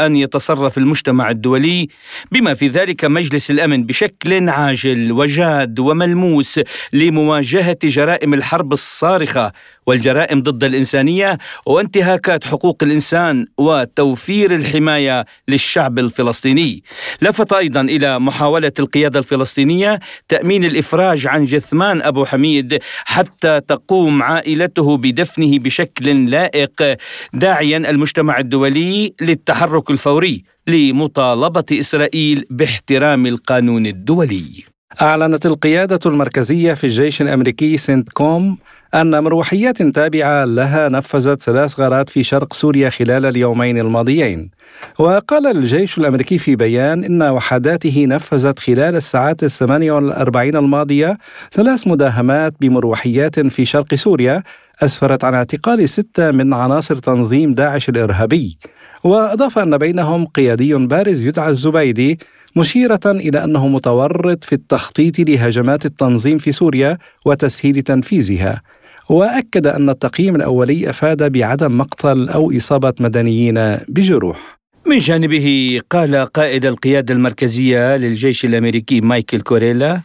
[0.00, 1.88] أن يتصرف المجتمع الدولي
[2.32, 6.60] بما في ذلك مجلس الأمن بشكل عاجل وجاد وملموس
[6.92, 9.52] لمواجهة جرائم الحرب الصارخة
[9.86, 16.82] والجرائم ضد الإنسانية وانتهاكات حقوق الإنسان وتوفير الحماية للشعب الفلسطيني.
[17.22, 24.96] لفت أيضا إلى محاولة القيادة الفلسطينية تأمين الإفراج عن جثمان أبو حميد حتى تقوم عائلته
[24.96, 26.87] بدفنه بشكل لائق
[27.32, 34.64] داعيا المجتمع الدولي للتحرك الفوري لمطالبة إسرائيل باحترام القانون الدولي.
[35.02, 38.58] أعلنت القيادة المركزية في الجيش الأمريكي سنتكوم
[38.94, 44.50] أن مروحيات تابعة لها نفذت ثلاث غارات في شرق سوريا خلال اليومين الماضيين
[44.98, 51.18] وقال الجيش الأمريكي في بيان إن وحداته نفذت خلال الساعات الثمانية والأربعين الماضية
[51.52, 54.42] ثلاث مداهمات بمروحيات في شرق سوريا
[54.82, 58.58] أسفرت عن اعتقال ستة من عناصر تنظيم داعش الإرهابي.
[59.04, 62.18] وأضاف أن بينهم قيادي بارز يدعى الزبيدي
[62.56, 68.62] مشيرة إلى أنه متورط في التخطيط لهجمات التنظيم في سوريا وتسهيل تنفيذها.
[69.10, 74.57] وأكد أن التقييم الأولي أفاد بعدم مقتل أو إصابة مدنيين بجروح.
[74.88, 80.00] من جانبه قال قائد القيادة المركزية للجيش الأمريكي مايكل كوريلا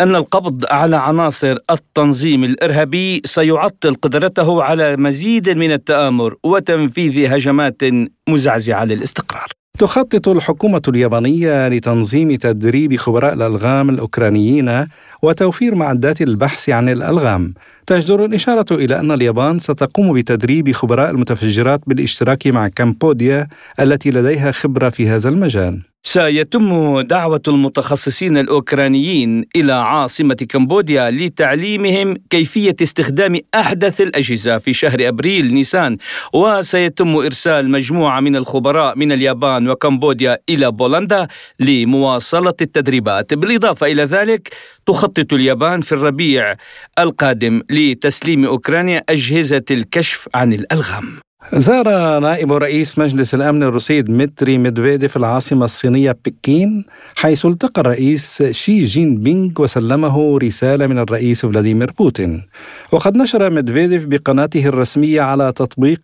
[0.00, 7.82] أن القبض على عناصر التنظيم الإرهابي سيعطل قدرته على مزيد من التآمر وتنفيذ هجمات
[8.28, 9.48] مزعزعة للاستقرار.
[9.78, 14.86] تخطط الحكومة اليابانية لتنظيم تدريب خبراء الألغام الأوكرانيين
[15.26, 17.54] وتوفير معدات البحث عن الألغام.
[17.86, 23.48] تجدر الإشارة إلى أن اليابان ستقوم بتدريب خبراء المتفجرات بالاشتراك مع كمبوديا
[23.80, 25.82] التي لديها خبرة في هذا المجال.
[26.08, 35.54] سيتم دعوة المتخصصين الأوكرانيين إلى عاصمة كمبوديا لتعليمهم كيفية استخدام أحدث الأجهزة في شهر أبريل
[35.54, 35.96] نيسان
[36.32, 41.28] وسيتم إرسال مجموعة من الخبراء من اليابان وكمبوديا إلى بولندا
[41.60, 43.34] لمواصلة التدريبات.
[43.34, 44.48] بالإضافة إلى ذلك
[44.86, 46.54] تخطط اليابان في الربيع
[46.98, 51.25] القادم لتسليم أوكرانيا أجهزة الكشف عن الألغام.
[51.54, 56.84] زار نائب رئيس مجلس الأمن الروسي دمتري ميدفيديف العاصمة الصينية بكين
[57.16, 62.46] حيث التقى الرئيس شي جين بينغ وسلمه رسالة من الرئيس فلاديمير بوتين.
[62.92, 66.00] وقد نشر ميدفيديف بقناته الرسمية على تطبيق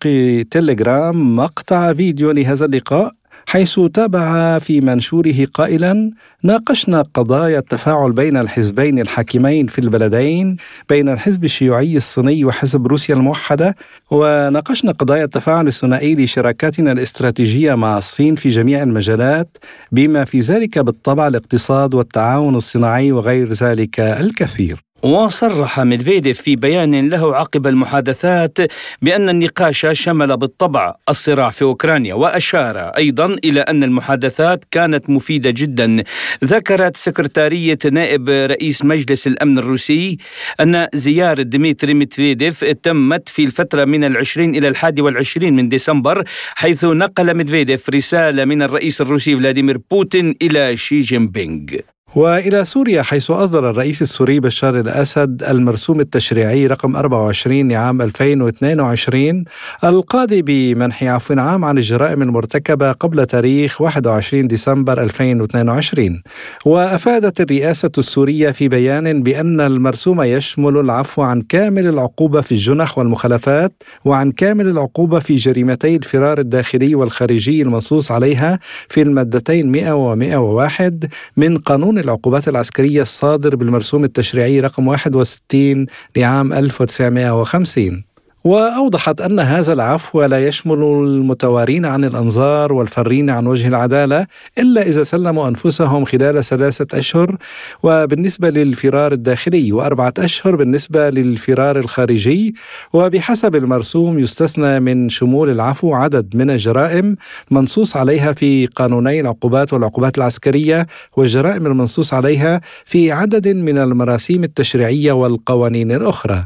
[0.51, 3.11] تيليجرام مقطع فيديو لهذا اللقاء
[3.47, 6.11] حيث تابع في منشوره قائلا
[6.43, 10.57] ناقشنا قضايا التفاعل بين الحزبين الحاكمين في البلدين
[10.89, 13.75] بين الحزب الشيوعي الصيني وحزب روسيا الموحدة
[14.11, 19.57] وناقشنا قضايا التفاعل الثنائي لشراكاتنا الاستراتيجية مع الصين في جميع المجالات
[19.91, 24.92] بما في ذلك بالطبع الاقتصاد والتعاون الصناعي وغير ذلك الكثير.
[25.03, 28.57] وصرح ميدفيديف في بيان له عقب المحادثات
[29.01, 36.03] بأن النقاش شمل بالطبع الصراع في أوكرانيا وأشار أيضا إلى أن المحادثات كانت مفيدة جدا.
[36.43, 40.17] ذكرت سكرتارية نائب رئيس مجلس الأمن الروسي
[40.59, 46.23] أن زيارة ديمتري ميدفيديف تمت في الفترة من العشرين إلى الحادي والعشرين من ديسمبر
[46.55, 53.01] حيث نقل ميدفيديف رسالة من الرئيس الروسي فلاديمير بوتين إلى شي جين بينغ وإلى سوريا
[53.01, 59.43] حيث أصدر الرئيس السوري بشار الأسد المرسوم التشريعي رقم 24 لعام 2022
[59.83, 66.21] القاضي بمنح عفو عام عن الجرائم المرتكبه قبل تاريخ 21 ديسمبر 2022
[66.65, 73.83] وأفادت الرئاسة السورية في بيان بأن المرسوم يشمل العفو عن كامل العقوبة في الجنح والمخالفات
[74.05, 81.05] وعن كامل العقوبة في جريمتي الفرار الداخلي والخارجي المنصوص عليها في المادتين 100 و 101
[81.37, 85.85] من قانون العقوبات العسكرية الصادر بالمرسوم التشريعي رقم 61
[86.17, 88.12] لعام 1950
[88.43, 94.27] وأوضحت أن هذا العفو لا يشمل المتوارين عن الأنظار والفرين عن وجه العدالة
[94.57, 97.37] إلا إذا سلموا أنفسهم خلال ثلاثة أشهر
[97.83, 102.55] وبالنسبة للفرار الداخلي وأربعة أشهر بالنسبة للفرار الخارجي
[102.93, 107.15] وبحسب المرسوم يستثنى من شمول العفو عدد من الجرائم
[107.51, 115.11] منصوص عليها في قانوني العقوبات والعقوبات العسكرية والجرائم المنصوص عليها في عدد من المراسيم التشريعية
[115.11, 116.45] والقوانين الأخرى.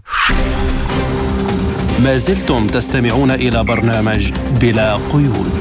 [2.03, 4.31] ما زلتم تستمعون إلى برنامج
[4.61, 5.51] بلا قيود.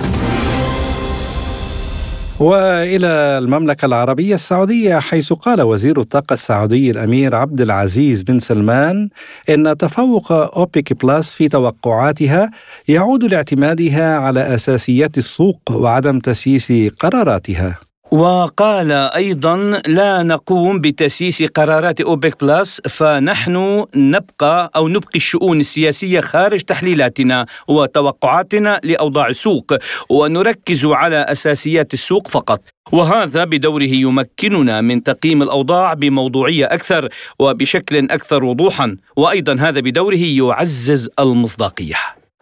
[2.40, 3.06] وإلى
[3.38, 9.08] المملكة العربية السعودية حيث قال وزير الطاقة السعودي الأمير عبد العزيز بن سلمان
[9.48, 12.50] إن تفوق أوبك بلس في توقعاتها
[12.88, 17.85] يعود لاعتمادها على أساسيات السوق وعدم تسييس قراراتها.
[18.16, 26.60] وقال أيضا لا نقوم بتسييس قرارات أوبك بلس فنحن نبقى أو نبقي الشؤون السياسية خارج
[26.60, 29.74] تحليلاتنا وتوقعاتنا لأوضاع السوق
[30.10, 32.60] ونركز على أساسيات السوق فقط.
[32.92, 41.08] وهذا بدوره يمكننا من تقييم الأوضاع بموضوعية أكثر وبشكل أكثر وضوحا وأيضا هذا بدوره يعزز
[41.18, 41.96] المصداقية.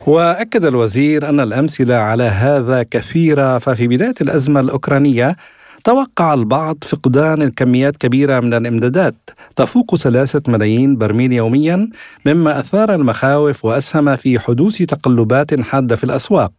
[0.07, 5.37] وأكد الوزير أن الأمثلة على هذا كثيرة ففي بداية الأزمة الأوكرانية
[5.85, 9.15] توقع البعض فقدان الكميات كبيرة من الإمدادات.
[9.57, 11.91] تفوق ثلاثة ملايين برميل يوميا
[12.27, 16.53] مما أثار المخاوف وأسهم في حدوث تقلبات حادة في الأسواق.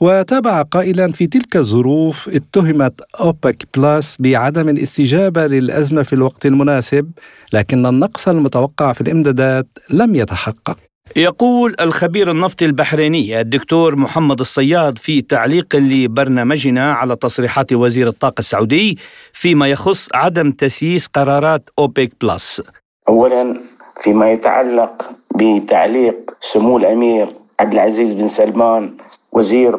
[0.00, 7.10] وتابع قائلا في تلك الظروف اتهمت أوبك بلس بعدم الاستجابة للأزمة في الوقت المناسب
[7.52, 10.91] لكن النقص المتوقع في الإمدادات لم يتحقق.
[11.16, 18.98] يقول الخبير النفطي البحريني الدكتور محمد الصياد في تعليق لبرنامجنا على تصريحات وزير الطاقة السعودي
[19.32, 22.62] فيما يخص عدم تسييس قرارات أوبيك بلس.
[23.08, 23.60] أولا
[24.00, 27.28] فيما يتعلق بتعليق سمو الأمير
[27.60, 28.96] عبد العزيز بن سلمان
[29.32, 29.78] وزير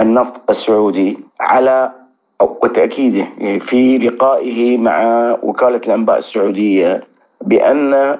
[0.00, 1.92] النفط السعودي على
[2.40, 3.26] وتأكيده
[3.58, 7.04] في لقائه مع وكالة الأنباء السعودية
[7.44, 8.18] بأن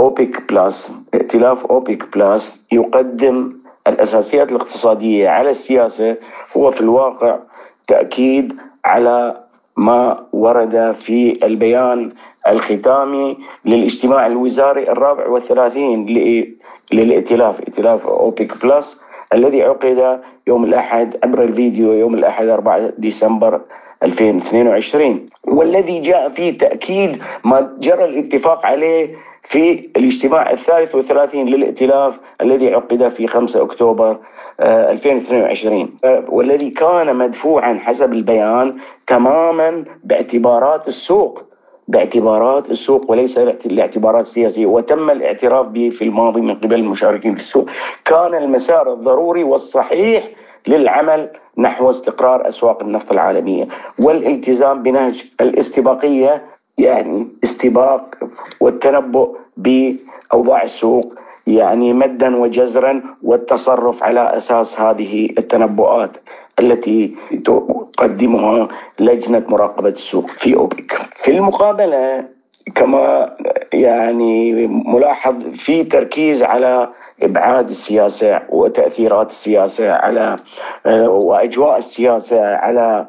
[0.00, 3.52] أوبيك بلس ائتلاف أوبيك بلس يقدم
[3.88, 6.16] الأساسيات الاقتصادية على السياسة.
[6.56, 7.38] هو في الواقع
[7.88, 9.40] تأكيد على
[9.76, 12.12] ما ورد في البيان
[12.48, 16.06] الختامي للاجتماع الوزاري الرابع والثلاثين
[16.92, 17.60] للائتلاف.
[17.60, 19.00] ائتلاف أوبيك بلس
[19.32, 23.60] الذي عقد يوم الأحد عبر الفيديو يوم الأحد 4 ديسمبر
[24.02, 32.74] 2022 والذي جاء فيه تأكيد ما جرى الاتفاق عليه في الاجتماع الثالث والثلاثين للائتلاف الذي
[32.74, 34.18] عقد في 5 أكتوبر
[34.60, 38.76] 2022 آه، آه، والذي كان مدفوعا حسب البيان
[39.06, 41.44] تماما باعتبارات السوق
[41.88, 44.66] باعتبارات السوق وليس الاعتبارات السياسية.
[44.66, 47.70] وتم الاعتراف به في الماضي من قبل المشاركين في السوق.
[48.04, 50.28] كان المسار الضروري والصحيح
[50.66, 53.68] للعمل نحو استقرار أسواق النفط العالمية.
[53.98, 58.14] والالتزام بنهج الاستباقية يعني استباق
[58.60, 61.14] والتنبؤ بأوضاع السوق
[61.46, 66.16] يعني مدا وجزرا والتصرف على أساس هذه التنبؤات
[66.58, 71.00] التي تقدمها لجنة مراقبة السوق في أوبك.
[71.12, 72.24] في المقابلة
[72.74, 73.36] كما
[73.72, 76.88] يعني ملاحظ في تركيز على
[77.22, 80.36] إبعاد السياسة وتأثيرات السياسة على
[81.06, 83.06] وإجواء السياسة على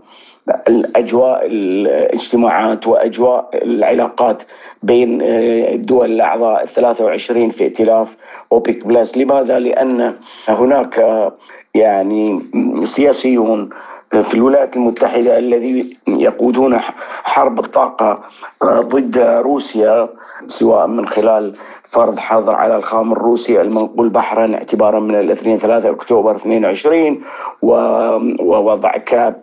[0.68, 4.44] الأجواء الاجتماعات وأجواء العلاقات
[4.84, 8.18] بين آه، الدول الأعضاء ال 23 في ائتلاف
[8.52, 10.16] أوبك بلس، لماذا؟ لأن
[10.48, 11.32] هناك
[11.76, 12.40] يعني
[12.84, 13.70] سياسيون
[14.12, 16.80] في الولايات المتحدة الذي يقودون
[17.24, 18.20] حرب الطاقه
[18.62, 20.10] آه، ضد روسيا
[20.48, 26.36] سواء من خلال فرض حظر على الخام الروسي المنقول بحرا اعتبارا من الاثنين 3 أكتوبر
[26.36, 27.22] 22
[27.62, 29.42] ووضع كاب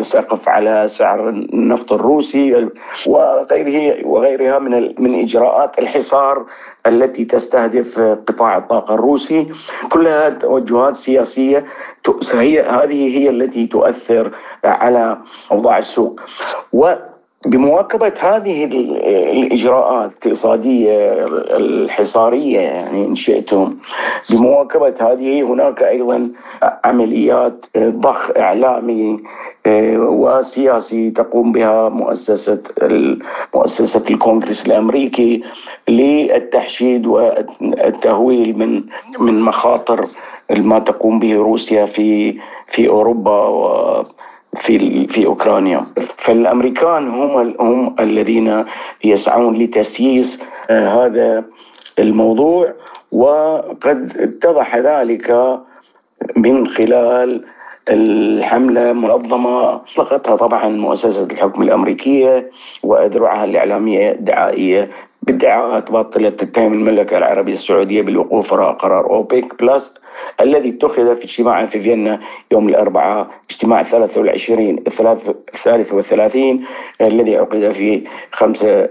[0.00, 2.68] سقف على سعر النفط الروسي
[3.06, 6.44] وغيره وغيرها من من إجراءات الحصار
[6.86, 9.46] التي تستهدف قطاع الطاقة الروسي.
[9.88, 11.64] كلها توجهات سياسية
[12.34, 13.95] هي هذه هي التي تؤثر
[14.64, 15.18] على
[15.52, 16.20] اوضاع السوق.
[16.72, 16.94] و
[17.46, 23.76] بمواكبة هذه الإجراءات الاقتصادية الحصارية يعني إن شئتم
[24.30, 26.30] بمواكبة هذه هناك أيضا
[26.84, 29.16] عمليات ضخ إعلامي
[29.66, 32.62] آه، وسياسي تقوم بها مؤسسة
[33.54, 35.42] مؤسسة الكونغرس الأمريكي
[35.88, 38.82] للتحشيد والتهويل من
[39.18, 40.06] من مخاطر
[40.50, 44.04] ما تقوم به روسيا في في أوروبا
[44.56, 45.86] في في أوكرانيا.
[46.16, 48.64] فالأمريكان هم هم الذين
[49.04, 50.40] يسعون لتسييس
[50.70, 51.44] آه، هذا
[51.98, 52.74] الموضوع
[53.12, 55.58] وقد اتضح ذلك
[56.36, 57.44] من خلال
[57.88, 62.50] الحملة منظمة أطلقتها طبعا مؤسسة الحكم الأمريكية
[62.82, 64.90] وأذرعها الإعلامية الدعائية
[65.26, 69.94] بادعاءات باطلة تتهم المملكة العربية السعودية بالوقوف وراء قرار أوبك بلس
[70.40, 72.20] الذي اتخذ في اجتماع في فيينا
[72.52, 76.64] يوم الأربعاء اجتماع 23 33
[77.00, 78.02] الذي عقد في
[78.32, 78.88] 5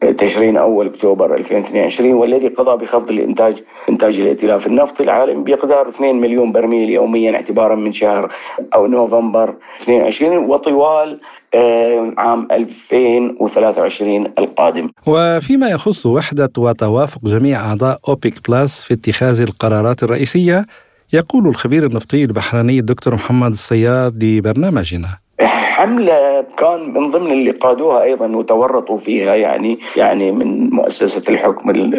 [0.00, 6.52] تشرين أول أكتوبر 2022 والذي قضى بخفض الإنتاج إنتاج الائتلاف النفطي العالمي بقدر 2 مليون
[6.52, 8.32] برميل يوميا اعتبارا من شهر
[8.74, 11.20] أو نوفمبر 22 وطوال
[11.54, 14.90] آه، عام 2023 القادم.
[15.06, 20.66] وفيما يخص وحدة وتوافق جميع أعضاء أوبيك بلس في اتخاذ القرارات الرئيسية
[21.12, 25.08] يقول الخبير النفطي البحريني الدكتور محمد الصياد لبرنامجنا.
[25.46, 31.92] حملة كان من ضمن اللي قادوها أيضا وتورطوا فيها يعني يعني من مؤسسة الحكم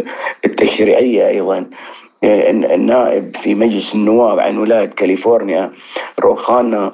[0.46, 1.66] التشريعية أيضا.
[2.24, 5.72] النائب في مجلس النواب عن ولاية كاليفورنيا
[6.20, 6.94] روخانا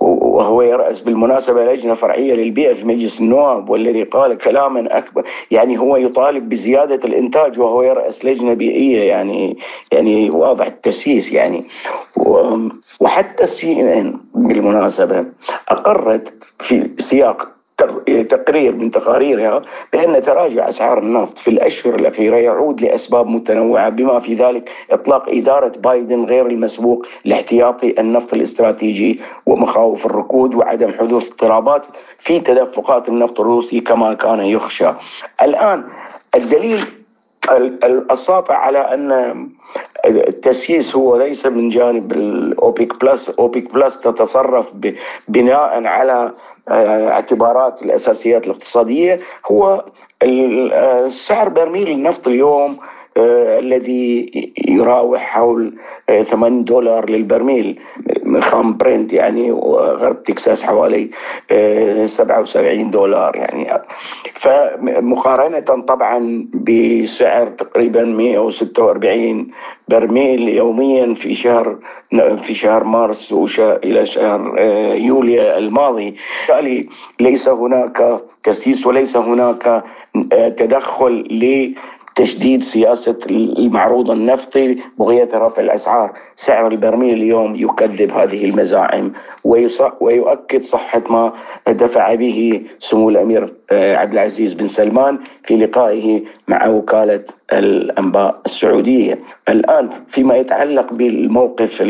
[0.00, 5.96] وهو يرأس بالمناسبة لجنة فرعية للبيئة في مجلس النواب والذي قال كلاما أكبر يعني هو
[5.96, 9.58] يطالب بزيادة الإنتاج وهو يرأس لجنة بيئية يعني
[9.92, 11.64] يعني واضح التسييس يعني.
[13.00, 15.24] وحتى السي إن إن بالمناسبة
[15.68, 17.59] أقرت في سياق
[18.28, 19.62] تقرير من تقاريرها
[19.92, 25.72] بأن تراجع أسعار النفط في الأشهر الأخيرة يعود لأسباب متنوعة بما في ذلك إطلاق إدارة
[25.78, 31.86] بايدن غير المسبوق لاحتياطي النفط الاستراتيجي ومخاوف الركود وعدم حدوث اضطرابات
[32.18, 34.88] في تدفقات النفط الروسي كما كان يخشى.
[35.42, 35.84] الآن
[36.34, 36.99] الدليل
[38.10, 39.48] الساطع على أن
[40.06, 44.72] التسييس هو ليس من جانب الاوبيك بلس اوبيك بلس تتصرف
[45.28, 46.32] بناء على
[46.68, 49.20] آه، اعتبارات الأساسيات الاقتصادية.
[49.46, 49.84] هو
[51.08, 54.30] سعر برميل النفط اليوم آه الذي
[54.68, 55.74] يراوح حول
[56.08, 57.80] آه 8 دولار للبرميل
[58.40, 61.10] خام برنت يعني وغرب تكساس حوالي
[61.50, 63.82] آه 77 دولار يعني.
[64.32, 69.48] فمقارنة طبعا بسعر تقريبا 146
[69.88, 71.78] برميل يوميا في شهر
[72.36, 76.16] في شهر مارس إلى شهر آه، يوليو الماضي.
[76.48, 76.88] بالتالي
[77.20, 79.84] ليس هناك تسييس وليس هناك
[80.32, 81.26] آه، تدخل
[82.20, 86.12] تشديد سياسة المعروض النفطي بغية رفع الأسعار.
[86.34, 89.12] سعر البرميل اليوم يكذب هذه المزاعم
[90.00, 91.32] ويؤكد صحة ما
[91.68, 99.18] دفع به سمو الأمير آه، عبد العزيز بن سلمان في لقائه مع وكالة الأنباء السعودية.
[99.48, 101.82] الآن فيما يتعلق بالموقف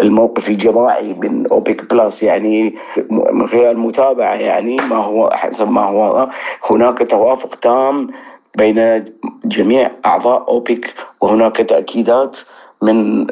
[0.00, 2.74] الموقف الجماعي من أوبك بلس يعني
[3.10, 6.28] من خلال متابعة يعني ما هو حسب ما هو
[6.70, 8.10] هناك توافق تام
[8.54, 9.04] بين
[9.44, 12.38] جميع أعضاء أوبك وهناك تأكيدات
[12.82, 13.26] من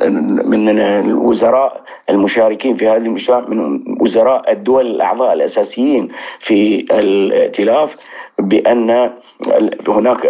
[0.50, 6.08] من الوزراء المشاركين في هذه المشاركة من وزراء الدول الأعضاء الأساسيين
[6.38, 7.96] في الائتلاف
[8.38, 9.10] بأن
[9.88, 10.24] هناك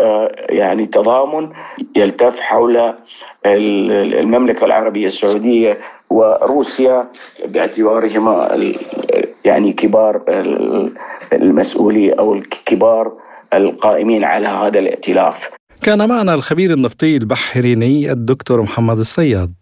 [0.50, 1.48] يعني تضامن
[1.96, 2.94] يلتف حول
[3.46, 5.78] المملكة العربية السعودية
[6.10, 7.08] وروسيا
[7.44, 8.48] باعتبارهما
[9.44, 10.22] يعني كبار
[11.32, 13.12] المسؤولين أو الكبار
[13.54, 15.50] القائمين على هذا الائتلاف.
[15.80, 19.54] كان معنا الخبير النفطي البحريني الدكتور محمد الصياد.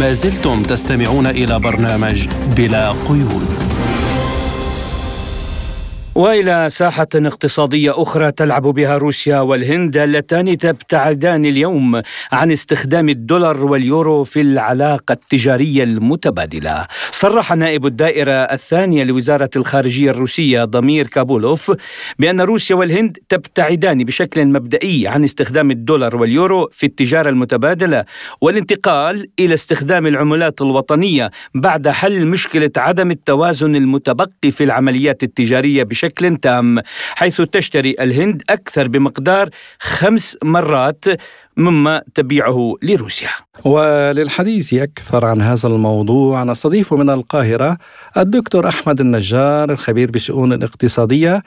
[0.00, 3.51] ما زلتم تستمعون إلى برنامج بلا قيود.
[6.14, 12.02] وإلى ساحة اقتصادية أخرى تلعب بها روسيا والهند اللتان تبتعدان اليوم
[12.32, 16.86] عن استخدام الدولار واليورو في العلاقة التجارية المتبادلة.
[17.10, 21.72] صرح نائب الدائرة الثانية لوزارة الخارجية الروسية ضمير كابولوف
[22.18, 28.04] بأن روسيا والهند تبتعدان بشكل مبدئي عن استخدام الدولار واليورو في التجارة المتبادلة
[28.40, 36.01] والانتقال إلى استخدام العملات الوطنية بعد حل مشكلة عدم التوازن المتبقي في العمليات التجارية بشكل
[36.02, 36.78] بشكل تام
[37.14, 39.50] حيث تشتري الهند أكثر بمقدار
[39.80, 41.04] خمس مرات
[41.56, 43.28] مما تبيعه لروسيا.
[43.64, 47.76] وللحديث أكثر عن هذا الموضوع نستضيف من القاهرة
[48.16, 51.42] الدكتور أحمد النجار الخبير بالشؤون الاقتصادية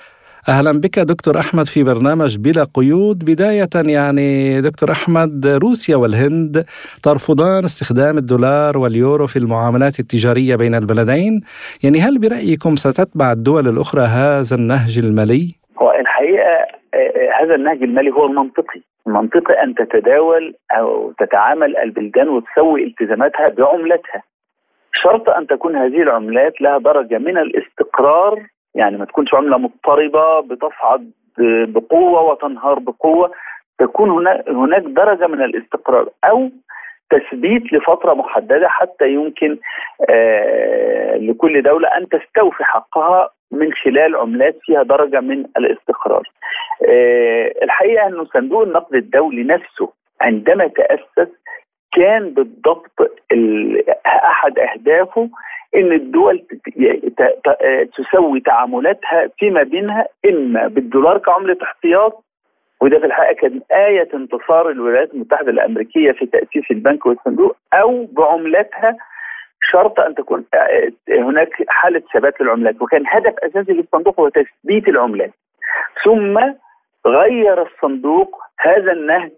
[0.50, 3.18] أهلا بك دكتور أحمد في برنامج بلا قيود.
[3.26, 6.66] بداية يعني دكتور أحمد روسيا والهند
[7.04, 11.34] ترفضان استخدام الدولار واليورو في المعاملات التجارية بين البلدين.
[11.84, 15.46] يعني هل برأيكم ستتبع الدول الأخرى هذا النهج المالي؟
[15.82, 16.56] هو الحقيقة
[16.94, 18.82] آه، آه، هذا النهج المالي هو المنطقي.
[19.08, 24.22] المنطقي أن تتداول أو تتعامل البلدان وتسوي التزاماتها بعملتها.
[24.94, 31.12] شرط أن تكون هذه العملات لها درجة من الاستقرار يعني ما تكونش عملة مضطربة بتصعد
[31.68, 33.32] بقوة وتنهار بقوة
[33.80, 36.50] تكون هناك درجة من الاستقرار أو
[37.10, 39.58] تثبيت لفترة محددة حتى يمكن
[40.10, 46.30] آه لكل دولة أن تستوفي حقها من خلال عملات فيها درجة من الاستقرار.
[46.90, 49.90] آه الحقيقة انه صندوق النقد الدولي نفسه
[50.22, 51.32] عندما تأسس
[51.94, 52.92] كان بالضبط
[54.08, 55.30] أحد أهدافه
[55.76, 56.46] إن الدول
[57.98, 62.24] تسوي تعاملاتها فيما بينها إما بالدولار كعملة احتياط
[62.82, 68.98] وده في الحقيقة كان آية انتصار الولايات المتحدة الأمريكية في تأسيس البنك والصندوق أو بعملتها
[69.72, 70.46] شرط أن تكون
[71.10, 75.32] هناك حالة ثبات للعملات وكان هدف أساسي للصندوق هو تثبيت العملات.
[76.06, 76.40] ثم
[77.06, 79.32] غير الصندوق هذا النهج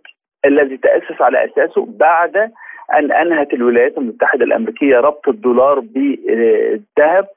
[0.46, 2.52] الذي تأسس على أساسه بعد
[2.94, 7.28] أن أنهت الولايات المتحدة الأمريكية ربط الدولار بالذهب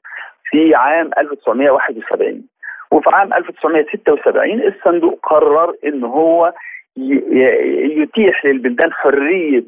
[0.49, 2.43] في عام 1971
[2.91, 6.53] وفي عام 1976 الصندوق قرر إن هو
[6.97, 9.63] يتيح للبلدان حرية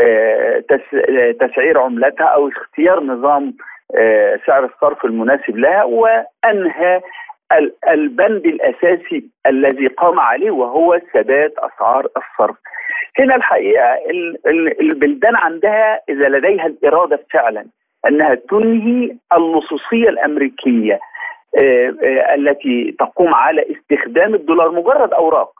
[0.00, 0.62] آه،
[1.40, 3.54] تسعير عملتها أو اختيار نظام
[3.94, 7.00] آه، سعر الصرف المناسب لها وأنهى
[7.88, 12.56] البند الأساسي الذي قام عليه وهو ثبات أسعار الصرف.
[13.18, 13.98] هنا الحقيقة
[14.80, 17.66] البلدان عندها إذا لديها الإرادة فعلا
[18.08, 21.00] أنها تنهي اللصوصيه الأمريكية
[21.62, 25.55] آه، آه، التي تقوم على استخدام الدولار مجرد أوراق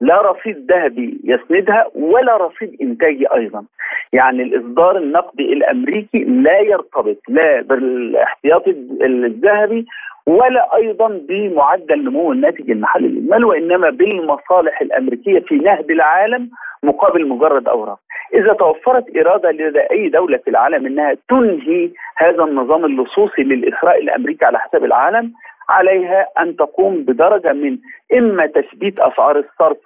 [0.00, 3.64] لا رصيد ذهبي يسندها ولا رصيد إنتاجي أيضا
[4.12, 8.70] يعني الإصدار النقدي الأمريكي لا يرتبط لا بالاحتياطي
[9.02, 9.86] الذهبي
[10.26, 16.50] ولا أيضا بمعدل نمو الناتج المحلي للمال وإنما بالمصالح الأمريكية في نهب العالم
[16.82, 17.98] مقابل مجرد أوراق.
[18.34, 24.44] إذا توفرت إرادة لدى اي دولة في العالم إنها تنهي هذا النظام اللصوصي للاثراء الأمريكي
[24.44, 25.32] على حساب العالم
[25.68, 27.78] عليها أن تقوم بدرجة من
[28.14, 29.78] إما تثبيت أسعار الصرف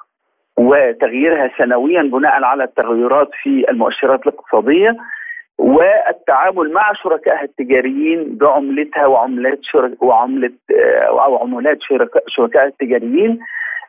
[0.57, 4.97] وتغييرها سنويا بناء على التغيرات في المؤشرات الاقتصادية
[5.59, 11.79] والتعامل مع شركائها التجاريين بعملتها وعملات شرك وعمله آه، أو عملات
[12.29, 13.39] شركائها التجاريين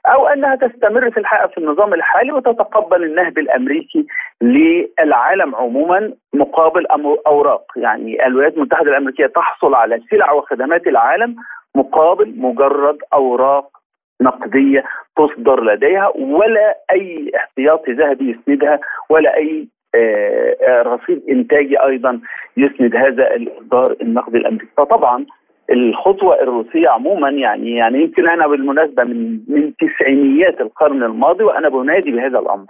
[0.05, 4.07] أو أنها تستمر في الحقيقة في النظام الحالي وتتقبل النهب الأمريكي
[4.41, 6.85] للعالم عموما مقابل
[7.27, 11.35] أوراق، يعني الولايات المتحدة الأمريكية تحصل على سلع وخدمات العالم
[11.75, 13.74] مقابل مجرد أوراق
[14.21, 14.83] نقدية
[15.17, 22.19] تصدر لديها ولا أي احتياطي ذهبي يسندها ولا أي آه، آه، رصيد إنتاجي أيضا
[22.57, 24.71] يسند هذا الإصدار النقدي الأمريكي.
[24.77, 25.25] فطبعا
[25.71, 32.11] الخطوة الروسية عموما يعني يعني يمكن أنا بالمناسبة من من تسعينيات القرن الماضي وأنا بنادي
[32.11, 32.65] بهذا الأمر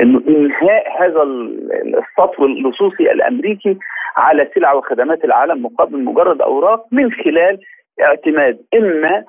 [0.00, 3.78] إنه إنهاء هذا السطو اللصوصي الأمريكي
[4.16, 7.58] على سلع وخدمات العالم مقابل مجرد أوراق من خلال
[8.02, 9.24] اعتماد إما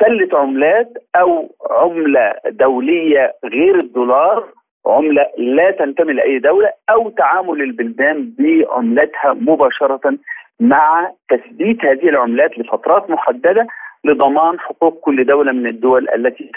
[0.00, 4.44] سله عملات أو عملة دولية غير الدولار
[4.86, 10.18] عملة لا تنتمي لأي دولة أو تعامل البلدان بعملتها مباشرة
[10.60, 13.66] مع تثبيت هذه العملات لفترات محددة
[14.04, 16.50] لضمان حقوق كل دولة من الدول التي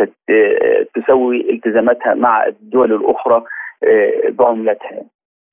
[0.95, 3.43] تسوي التزاماتها مع الدول الأخرى
[3.83, 5.01] آه، بعملتها.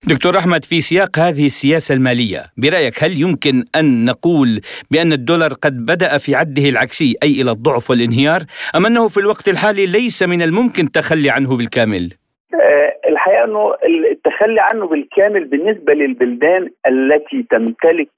[0.08, 5.86] دكتور أحمد في سياق هذه السياسة المالية برأيك هل يمكن أن نقول بأن الدولار قد
[5.86, 8.40] بدأ في عده العكسي أي إلى الضعف والانهيار
[8.76, 12.12] أم أنه في الوقت الحالي ليس من الممكن التخلي عنه بالكامل؟
[12.54, 13.74] آه، الحقيقة أنه
[14.12, 18.08] التخلي عنه بالكامل بالنسبة للبلدان التي تمتلك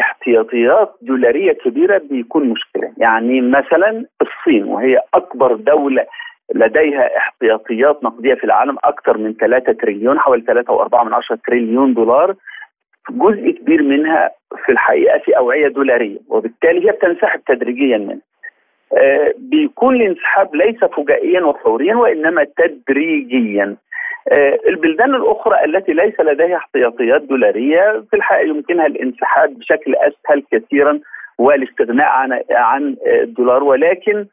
[0.00, 6.06] احتياطيات دولارية كبيرة بيكون مشكلة، يعني مثلا الصين وهي أكبر دولة
[6.54, 12.34] لديها احتياطيات نقدية في العالم أكثر من 3 تريليون حوالي 3.4 من 10 تريليون دولار
[13.10, 14.30] جزء كبير منها
[14.66, 18.18] في الحقيقة في أوعية دولارية وبالتالي هي بتنسحب تدريجيا منها.
[18.96, 23.76] آه بيكون الانسحاب ليس فجائيا وفوريا وإنما تدريجيا
[24.32, 31.00] آه، البلدان الأخرى التي ليس لديها احتياطيات دولارية في الحقيقة يمكنها الانسحاب بشكل أسهل كثيرا
[31.38, 34.26] والاستغناء عن عن الدولار ولكن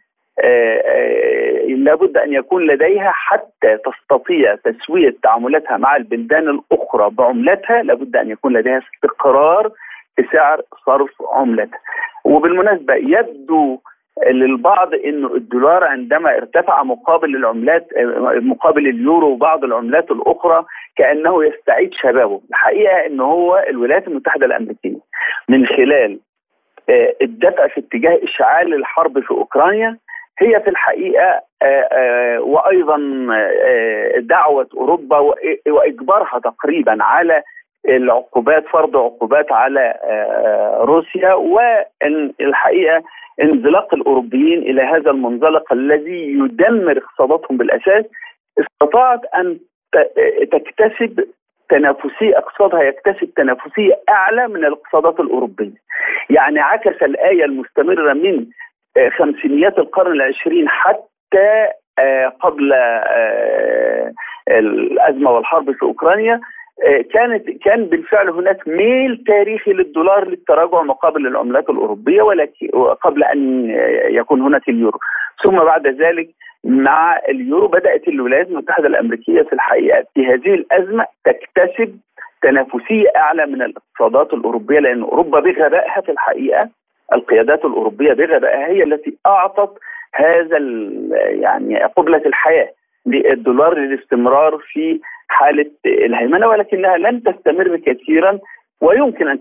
[1.67, 7.09] لابد أن يكون لديها حتى تستطيع تسوية تعاملاتها مع البلدان الأخرى.
[7.09, 9.71] بعملتها لابد أن يكون لديها استقرار
[10.15, 11.79] في سعر صرف عملتها.
[12.25, 13.79] وبالمناسبة يبدو
[14.27, 17.87] للبعض انه الدولار عندما ارتفع مقابل العملات
[18.41, 20.65] مقابل اليورو وبعض العملات الأخرى
[20.95, 24.99] كأنه يستعيد شبابه، الحقيقة انه هو الولايات المتحدة الأمريكية
[25.49, 26.19] من خلال
[26.89, 29.97] آه، الدفع في اتجاه إشعال الحرب في أوكرانيا
[30.39, 32.97] هي في الحقيقة آه، آه، وأيضا
[34.19, 35.17] دعوة أوروبا
[35.67, 37.43] وإجبارها تقريبا على
[37.89, 39.93] العقوبات فرض عقوبات على
[40.81, 43.03] روسيا والحقيقة
[43.41, 48.05] انزلاق الأوروبيين إلى هذا المنزلق الذي يدمر اقتصاداتهم بالأساس
[48.59, 49.59] استطاعت أن
[50.51, 51.25] تكتسب
[51.69, 55.85] تنافسية اقتصادها يكتسب تنافسية أعلى من الاقتصادات الأوروبية.
[56.29, 58.45] يعني عكس الآية المستمرة من آه،
[59.17, 61.67] خمسينيات القرن العشرين حتى
[61.99, 64.11] آه، قبل آه،
[64.47, 66.41] الأزمة والحرب في أوكرانيا
[67.13, 72.67] كانت كان بالفعل هناك ميل تاريخي للدولار للتراجع مقابل العملات الأوروبية ولكن
[73.01, 73.69] قبل أن
[74.09, 74.99] يكون هناك اليورو.
[75.45, 76.29] ثم بعد ذلك
[76.63, 81.99] مع اليورو بدأت الولايات المتحدة الأمريكية في الحقيقة في هذه الأزمة تكتسب
[82.41, 86.69] تنافسية أعلى من الاقتصادات الأوروبية لأن أوروبا بغبائها في الحقيقة
[87.13, 89.77] القيادات الأوروبية بغبائها هي التي أعطت
[90.13, 90.57] هذا
[91.29, 92.71] يعني قبلة الحياة
[93.05, 98.39] للدولار للاستمرار في حالة الهيمنة ولكنها لن تستمر كثيرا
[98.81, 99.39] ويمكن أن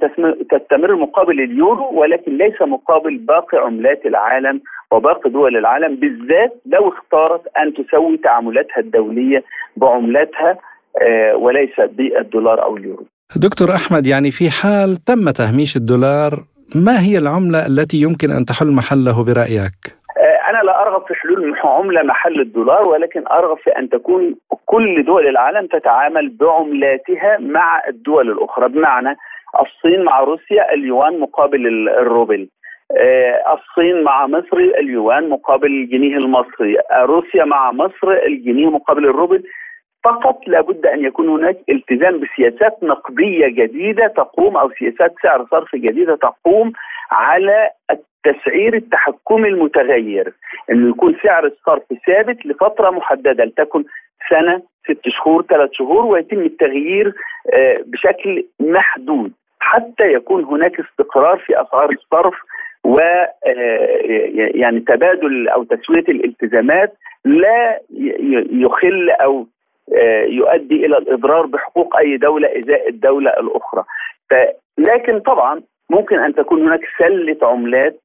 [0.50, 4.60] تستمر مقابل اليورو ولكن ليس مقابل باقي عملات العالم
[4.92, 9.44] وباقي دول العالم بالذات لو اختارت أن تسوي تعاملاتها الدولية
[9.76, 10.58] بعملاتها
[11.02, 13.06] آه، وليس بالدولار أو اليورو.
[13.36, 16.53] دكتور أحمد يعني في حال تم تهميش الدولار
[16.86, 20.04] ما هي العملة التي يمكن أن تحل محله برأيك؟
[20.48, 24.34] أنا لا أرغب في حلول عملة محل الدولار ولكن أرغب في أن تكون
[24.66, 29.16] كل دول العالم تتعامل بعملاتها مع الدول الأخرى بمعنى
[29.60, 32.48] الصين مع روسيا اليوان مقابل الروبل.
[32.98, 36.76] آه، الصين مع مصر اليوان مقابل الجنيه المصري.
[37.02, 39.42] روسيا مع مصر الجنيه مقابل الروبل.
[40.04, 46.16] فقط لابد أن يكون هناك التزام بسياسات نقدية جديدة تقوم أو سياسات سعر صرف جديدة
[46.16, 46.72] تقوم
[47.10, 50.32] على التسعير التحكمي المتغير.
[50.70, 53.84] انه يكون سعر الصرف ثابت لفترة محددة لتكن
[54.30, 57.14] سنة ست شهور ثلاث شهور ويتم التغيير
[57.52, 59.32] آه، بشكل محدود.
[59.60, 62.34] حتى يكون هناك استقرار في أسعار الصرف
[62.84, 63.28] و آه،
[64.54, 66.94] يعني تبادل أو تسوية الالتزامات
[67.24, 67.80] لا
[68.50, 69.46] يخل أو
[70.26, 73.84] يؤدي إلى الإضرار بحقوق أي دولة إزاء الدولة الأخرى.
[74.78, 78.00] لكن طبعا ممكن أن تكون هناك سلة عملات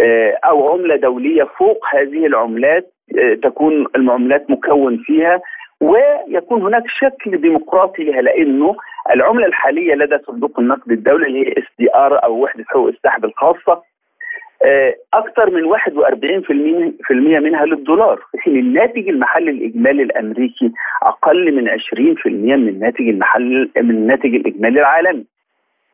[0.00, 5.40] آه، أو عملة دولية فوق هذه العملات آه، تكون العملات مكون فيها
[5.80, 8.76] ويكون هناك شكل ديمقراطي لها لأنه
[9.14, 13.82] العملة الحالية لدى صندوق النقد الدولي اللي هي SDR أو وحدة حقوق السحب الخاصة آه،
[15.14, 18.16] أكثر من 41% منها للدولار.
[18.32, 24.80] في حين الناتج المحلي الإجمالي الأمريكي أقل من 20% من الناتج المحلي من الناتج الإجمالي
[24.80, 25.24] العالمي.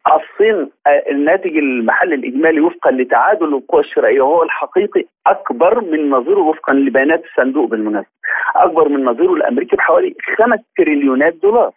[0.06, 6.74] الصين آه، الناتج المحلي الإجمالي وفقا لتعادل القوى الشرائيه وهو الحقيقي أكبر من نظيره وفقا
[6.74, 8.10] لبيانات الصندوق بالمناسبة.
[8.56, 11.72] أكبر من نظيره الأمريكي بحوالي 5 تريليونات دولار.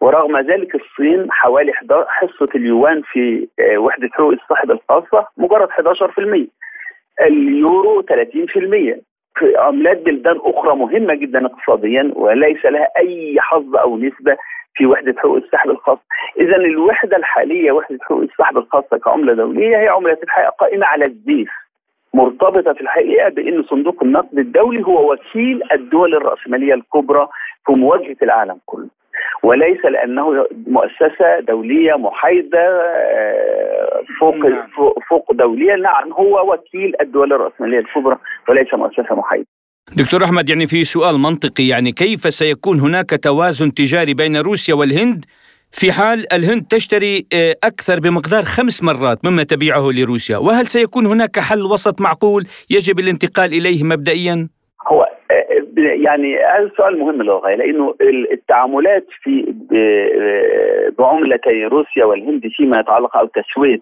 [0.00, 1.72] ورغم ذلك الصين حوالي
[2.08, 6.48] حصة اليوان في آه، وحدة حقوق الصاحب الخاصة مجرد 11%
[7.20, 9.00] اليورو 30%
[9.38, 14.36] في عملات بلدان أخرى مهمة جدا اقتصاديا وليس لها أي حظ أو نسبة
[14.74, 15.98] في وحدة حقوق السحب الخاص
[16.40, 21.50] اذا الوحدة الحالية وحدة حقوق السحب الخاصة كعملة دولية هي عملة الحقيقة قائمة على الزيف
[22.14, 27.28] مرتبطة في الحقيقة بأن صندوق النقد الدولي هو وكيل الدول الرأسمالية الكبرى
[27.66, 28.88] في مواجهة العالم كله.
[29.42, 34.66] وليس لأنه مؤسسة دولية محايدة آه، فوق نعم.
[35.10, 38.18] فوق دولية نعم هو وكيل الدول الراسماليه الكبرى
[38.48, 39.46] وليس مؤسسة محايدة
[39.96, 45.24] دكتور أحمد يعني في سؤال منطقي يعني كيف سيكون هناك توازن تجاري بين روسيا والهند
[45.72, 51.38] في حال الهند تشتري آه، أكثر بمقدار خمس مرات مما تبيعه لروسيا وهل سيكون هناك
[51.38, 54.48] حل وسط معقول يجب الانتقال إليه مبدئيا؟
[55.78, 57.94] يعني هذا سؤال مهم للغاية لأنه
[58.32, 63.80] التعاملات في آه، بعملتي روسيا والهند فيما يتعلق أو تسوية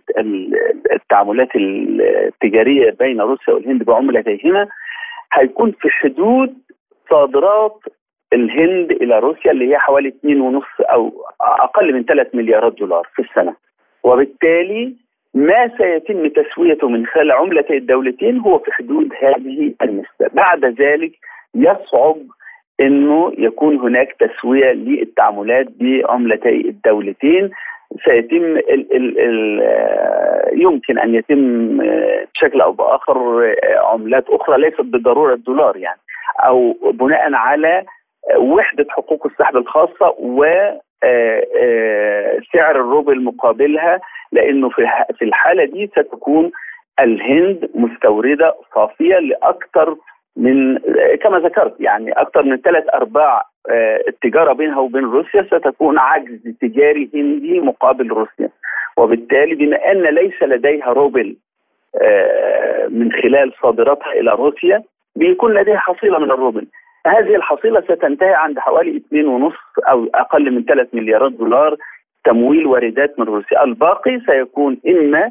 [0.92, 4.68] التعاملات التجارية بين روسيا والهند بعملتيهما
[5.32, 6.54] هيكون في حدود
[7.10, 7.80] صادرات
[8.32, 13.54] الهند إلى روسيا اللي هي حوالي 2.5 أو أقل من 3 مليارات دولار في السنة.
[14.02, 14.94] وبالتالي
[15.34, 21.12] ما سيتم تسويته من خلال عملتي الدولتين هو في حدود هذه النسبة بعد ذلك
[21.54, 22.16] يصعب
[22.80, 27.50] إنه يكون هناك تسوية للتعاملات بعملتي الدولتين.
[28.04, 29.62] سيتم ال ال ال
[30.62, 31.78] يمكن أن يتم
[32.34, 36.00] بشكل أو بآخر عملات أخرى ليست بالضروره الدولار يعني
[36.44, 37.84] أو بناء على
[38.36, 40.44] وحدة حقوق السحب الخاصة و
[42.52, 44.00] سعر الروبل مقابلها
[44.32, 44.68] لأنه
[45.18, 46.50] في الحالة دي ستكون
[47.00, 49.96] الهند مستوردة صافية لأكثر
[50.36, 50.78] من
[51.22, 57.10] كما ذكرت يعني أكثر من ثلاث أرباع آه، التجارة بينها وبين روسيا ستكون عجز تجاري
[57.14, 58.48] هندي مقابل روسيا.
[58.96, 61.36] وبالتالي بما أن ليس لديها روبل
[62.02, 64.82] آه، من خلال صادراتها إلى روسيا
[65.16, 66.66] بيكون لديها حصيلة من الروبل.
[67.06, 69.54] هذه الحصيلة ستنتهي عند حوالي 2.5
[69.88, 71.76] أو أقل من 3 مليارات دولار
[72.24, 73.64] تمويل واردات من روسيا.
[73.64, 75.30] الباقي سيكون إما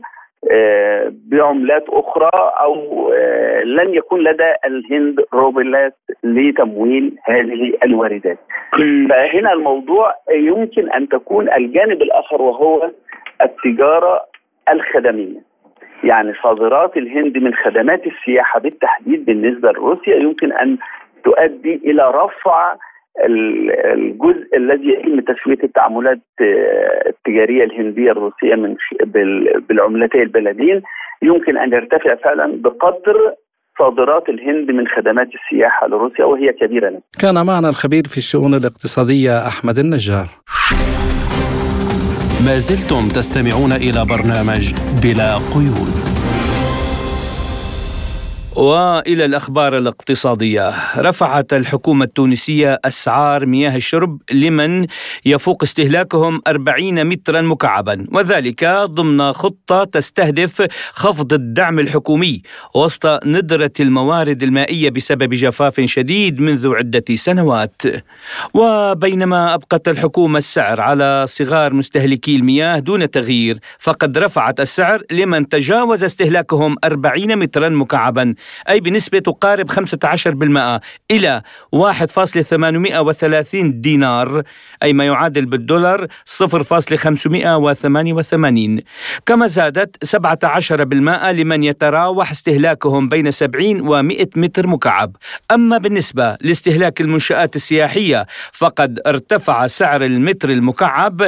[1.11, 2.29] بعملات أخرى
[2.59, 8.37] أو آه، لن يكون لدى الهند روبلات لتمويل هذه الواردات.
[9.09, 12.91] فهنا الموضوع يمكن أن تكون الجانب الآخر وهو
[13.41, 14.21] التجارة
[14.69, 15.55] الخدمية.
[16.03, 20.77] يعني صادرات الهند من خدمات السياحة بالتحديد بالنسبة لروسيا يمكن أن
[21.23, 22.75] تؤدي إلى رفع
[23.23, 28.75] الجزء الذي يتم تسوية التعاملات آه، التجارية الهندية الروسية من
[29.69, 30.81] بالعملتين البلدين
[31.21, 33.33] يمكن أن يرتفع فعلا بقدر
[33.79, 36.99] صادرات الهند من خدمات السياحة لروسيا وهي كبيرة لنا.
[37.21, 40.27] كان معنا الخبير في الشؤون الاقتصادية أحمد النجار.
[42.45, 46.14] ما زلتم تستمعون إلى برنامج بلا قيود.
[48.55, 50.73] وإلى الأخبار الاقتصادية.
[50.97, 54.87] رفعت الحكومة التونسية أسعار مياه الشرب لمن
[55.25, 62.41] يفوق استهلاكهم 40 مترا مكعبا وذلك ضمن خطة تستهدف خفض الدعم الحكومي
[62.75, 67.81] وسط ندرة الموارد المائية بسبب جفاف شديد منذ عدة سنوات.
[68.53, 76.03] وبينما أبقت الحكومة السعر على صغار مستهلكي المياه دون تغيير فقد رفعت السعر لمن تجاوز
[76.03, 78.35] استهلاكهم 40 مترا مكعبا
[78.69, 79.75] أي بنسبة تقارب 15%
[81.11, 81.41] إلى
[81.75, 84.43] 1.830 دينار
[84.83, 86.09] أي ما يعادل بالدولار 0.588
[89.25, 90.11] كما زادت 17%
[91.31, 95.15] لمن يتراوح استهلاكهم بين 70 و 100 متر مكعب.
[95.51, 101.27] أما بالنسبة لاستهلاك المنشآت السياحية فقد ارتفع سعر المتر المكعب 23%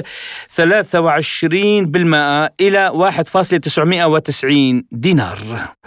[2.61, 5.38] إلى 1.990 دينار.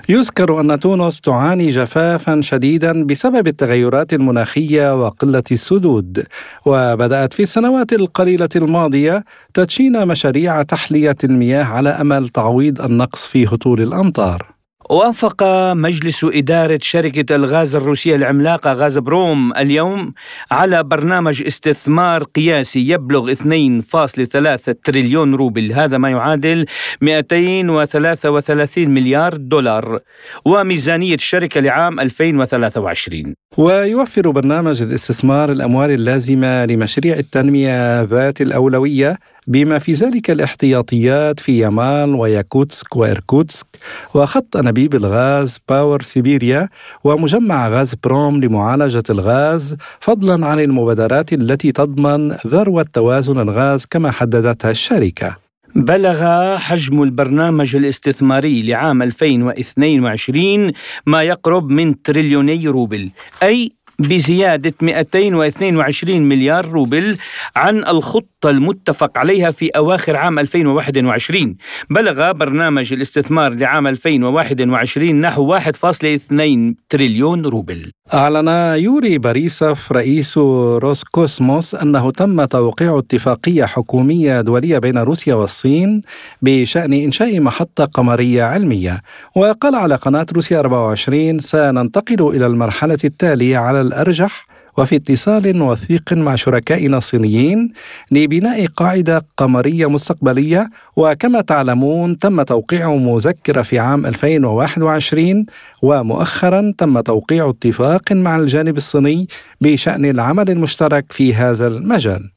[0.09, 6.25] يذكر أن تونس تعاني جفافا شديدا بسبب التغيرات المناخية وقلة السدود.
[6.66, 13.81] وبدأت في السنوات القليلة الماضية تدشين مشاريع تحلية المياه على أمل تعويض النقص في هطول
[13.81, 14.50] الأمطار.
[14.91, 20.12] وافق مجلس إدارة شركة الغاز الروسية العملاقة غاز بروم اليوم
[20.51, 25.72] على برنامج استثمار قياسي يبلغ 2.3 تريليون روبل.
[25.72, 26.66] هذا ما يعادل
[27.01, 30.01] 233 مليار دولار.
[30.45, 39.18] وميزانية الشركة لعام 2023 ويوفر برنامج الاستثمار الأموال اللازمة لمشاريع التنمية ذات الأولوية
[39.51, 43.67] بما في ذلك الاحتياطيات في يامال وياكوتسك وإركوتسك
[44.15, 46.69] وخط أنابيب الغاز باور سيبيريا
[47.05, 54.71] ومجمع غاز بروم لمعالجة الغاز فضلا عن المبادرات التي تضمن ذروة توازن الغاز كما حددتها
[54.71, 55.37] الشركة.
[55.75, 56.21] بلغ
[56.57, 60.73] حجم البرنامج الاستثماري لعام 2022
[61.07, 63.11] ما يقرب من تريليوني روبل
[63.43, 67.17] أي بزيادة 222 مليار روبل
[67.57, 71.57] عن الخطة المتفق عليها في أواخر عام 2021
[71.91, 77.91] بلغ برنامج الاستثمار لعام 2021 نحو 1.2 تريليون روبل.
[78.15, 78.49] أعلن
[78.79, 86.03] يوري باريسوف رئيس روسكوسموس أنه تم توقيع اتفاقية حكومية دولية بين روسيا والصين
[86.43, 89.03] بشأن إنشاء محطة قمرية علمية.
[89.37, 94.47] وقال على قناة روسيا 24 سننتقل إلى المرحلة التالية على الأرجح
[94.78, 97.72] وفي اتصال وثيق مع شركائنا الصينيين
[98.11, 100.70] لبناء قاعدة قمرية مستقبلية.
[100.97, 105.47] وكما تعلمون تم توقيع مذكرة في عام 2021
[105.82, 109.28] ومؤخرا تم توقيع اتفاق مع الجانب الصيني
[109.61, 112.30] بشأن العمل المشترك في هذا المجال.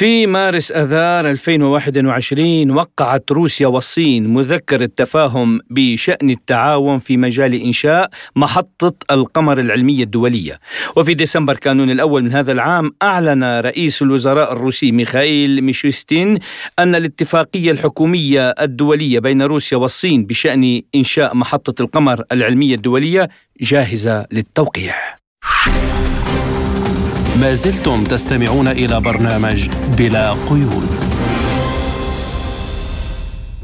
[0.00, 8.94] في مارس آذار 2021 وقعت روسيا والصين مذكر التفاهم بشأن التعاون في مجال إنشاء محطة
[9.10, 10.60] القمر العلمية الدولية،
[10.96, 16.38] وفي ديسمبر كانون الأول من هذا العام أعلن رئيس الوزراء الروسي ميخائيل ميشوستين
[16.78, 23.28] أن الاتفاقية الحكومية الدولية بين روسيا والصين بشأن إنشاء محطة القمر العلمية الدولية
[23.60, 24.94] جاهزة للتوقيع.
[27.40, 29.68] ما زلتم تستمعون إلى برنامج
[29.98, 30.88] بلا قيود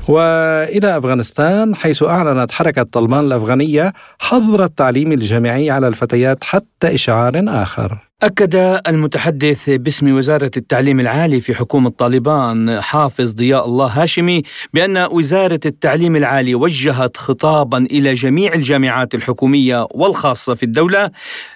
[0.09, 8.06] وإلى أفغانستان حيث أعلنت حركة طلبان الأفغانية حظر التعليم الجامعي على الفتيات حتى إشعار آخر.
[8.23, 14.43] أكد المتحدث باسم وزارة التعليم العالي في حكومة طالبان حافظ ضياء الله هاشمي
[14.75, 21.11] بأن وزارة التعليم العالي وجهت خطابا إلى جميع الجامعات الحكومية والخاصة في الدولة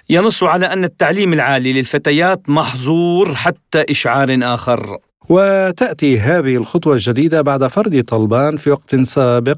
[0.09, 4.97] ينص على أن التعليم العالي للفتيات محظور حتى إشعار آخر.
[5.31, 9.57] وتأتي هذه الخطوة الجديدة بعد فرض طلبان في وقت سابق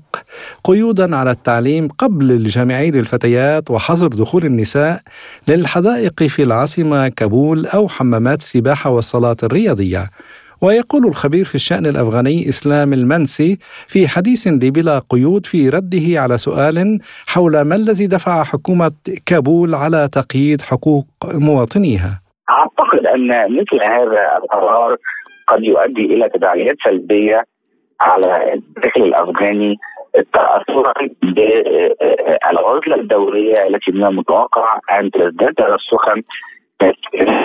[0.64, 5.00] قيودا على التعليم قبل الجامعي للفتيات وحظر دخول النساء
[5.48, 10.10] للحدائق في العاصمة كابول أو حمامات السباحة والصالات الرياضية.
[10.62, 13.58] ويقول الخبير في الشأن الأفغاني إسلام المنسي
[13.88, 18.92] في حديث لبلا قيود في رده على سؤال حول ما الذي دفع حكومة
[19.26, 22.22] كابول على تقييد حقوق مواطنيها.
[22.50, 24.98] أعتقد أن مثل هذا القرار
[25.48, 27.44] قد يؤدي إلى تداعيات سلبية
[28.02, 29.78] على الداخل الأفغاني.
[30.34, 36.22] تاثرا بالعزلة الدولية التي من المتوقع أن تزداد ترسخا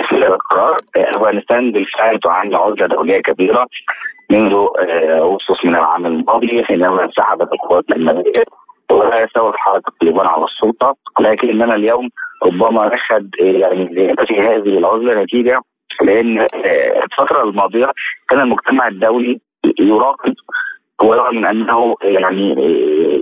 [0.09, 0.77] في القرار.
[0.95, 3.65] أفغانستان بالفعل تعاني عزلة دولية كبيرة
[4.29, 4.53] منذ
[5.09, 8.43] اغسطس من العام الماضي حينما انسحبت القوات الأمريكية
[8.91, 10.95] وسوت حركه طالبان على السلطة.
[11.19, 12.09] لكننا اليوم
[12.43, 13.87] ربما نشهد يعني
[14.27, 15.61] في هذه العزلة نتيجة
[16.01, 16.47] لأن
[17.03, 17.91] الفترة الماضية
[18.29, 19.39] كان المجتمع الدولي
[19.79, 20.33] يراقب
[21.03, 22.55] ورغم من أنه يعني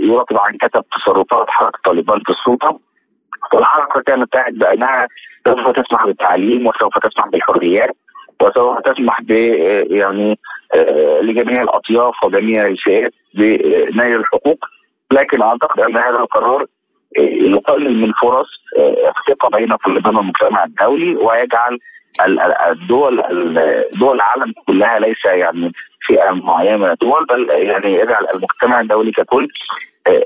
[0.01, 2.79] يراقب عن كتب تصرفات حركة طالبان في السلطة
[3.53, 5.07] والحركه كانت تعد بانها
[5.47, 7.95] سوف تسمح بالتعليم وسوف تسمح بالحريات
[8.41, 9.31] وسوف تسمح ب
[9.91, 10.39] يعني
[11.21, 14.65] لجميع الأطياف وجميع الفئات بنيل الحقوق.
[15.11, 16.65] لكن أعتقد أن هذا القرار
[17.17, 18.47] يقلل من فرص
[19.17, 21.79] الثقة بين طالبان والمجتمع الدولي ويجعل
[22.71, 23.23] الدول
[23.99, 25.71] دول العالم كلها ليس يعني
[26.07, 29.47] فئة معينة من الدول بل يعني يجعل المجتمع الدولي ككل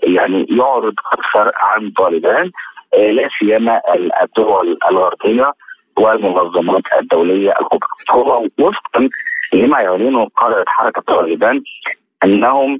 [0.03, 2.51] يعني يعرض أكثر عن طالبان
[2.97, 3.81] لا سيما
[4.23, 5.51] الدول الغربية
[5.97, 7.89] والمنظمات الدولية الكبرى.
[8.11, 9.09] هو وفقا
[9.53, 11.61] لما يعلنه قاده حركة طالبان
[12.23, 12.79] أنهم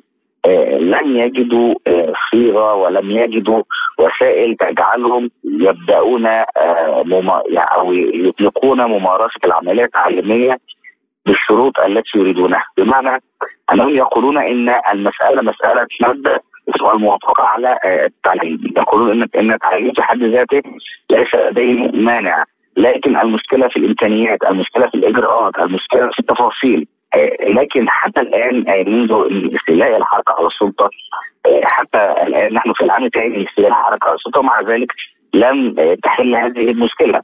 [0.79, 1.75] لم يجدوا
[2.31, 3.63] صيغة ولم يجدوا
[3.99, 6.25] وسائل تجعلهم يبدأون
[7.57, 10.57] أو يطلقون ممارسة العملية التعليميه
[11.25, 12.63] بالشروط التي يريدونها.
[12.77, 13.21] بمعنى
[13.73, 16.39] أنهم يقولون إن المسألة مسألة مبدا
[16.81, 18.59] والموافقه على التعليم.
[18.77, 20.61] يقولون ان إن التعليم في حد ذاته
[21.09, 22.43] ليس لديه مانع.
[22.77, 26.87] لكن المشكلة في الإمكانيات المشكلة في الإجراءات المشكلة في التفاصيل
[27.55, 28.55] لكن حتى الآن
[28.87, 29.11] منذ
[29.55, 30.89] استيلاء الحركة على السلطة
[31.63, 34.91] حتى الآن نحن في العام الثاني من استيلاء الحركة على السلطة ومع ذلك
[35.33, 37.21] لم تحل هذه المشكلة.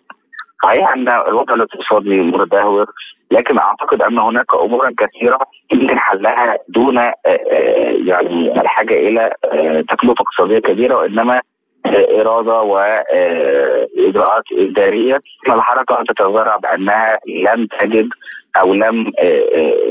[0.64, 2.86] صحيح أن الوضع الاقتصادي متدهور
[3.32, 5.40] لكن أعتقد أن هناك أمورا كثيرة
[5.74, 6.96] يمكن حلها دون
[8.08, 9.34] يعني الحاجة إلى
[9.90, 11.42] تكلفة اقتصادية كبيرة وإنما
[11.86, 18.10] إرادة واجراءات إدارية الحركة تتذرع بأنها لم تجد
[18.64, 19.12] أو لم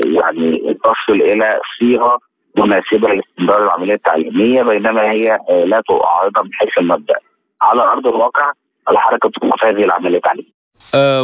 [0.05, 2.19] يعني تصل إلى صيغة
[2.57, 7.15] مناسبة لاستمرار العملية التعليمية بينما هي لا تعارضها من حيث المبدأ.
[7.61, 8.51] على أرض الواقع
[8.89, 10.57] الحركة توقف هذه العملية التعليمية.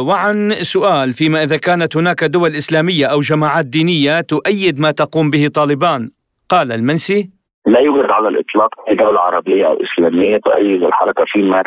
[0.08, 5.48] وعن سؤال فيما إذا كانت هناك دول إسلامية أو جماعات دينية تؤيد ما تقوم به
[5.54, 6.10] طالبان
[6.48, 7.30] قال المنسي
[7.66, 11.62] لا يوجد على الإطلاق أي دولة عربية أو إسلامية تؤيد الحركة فيما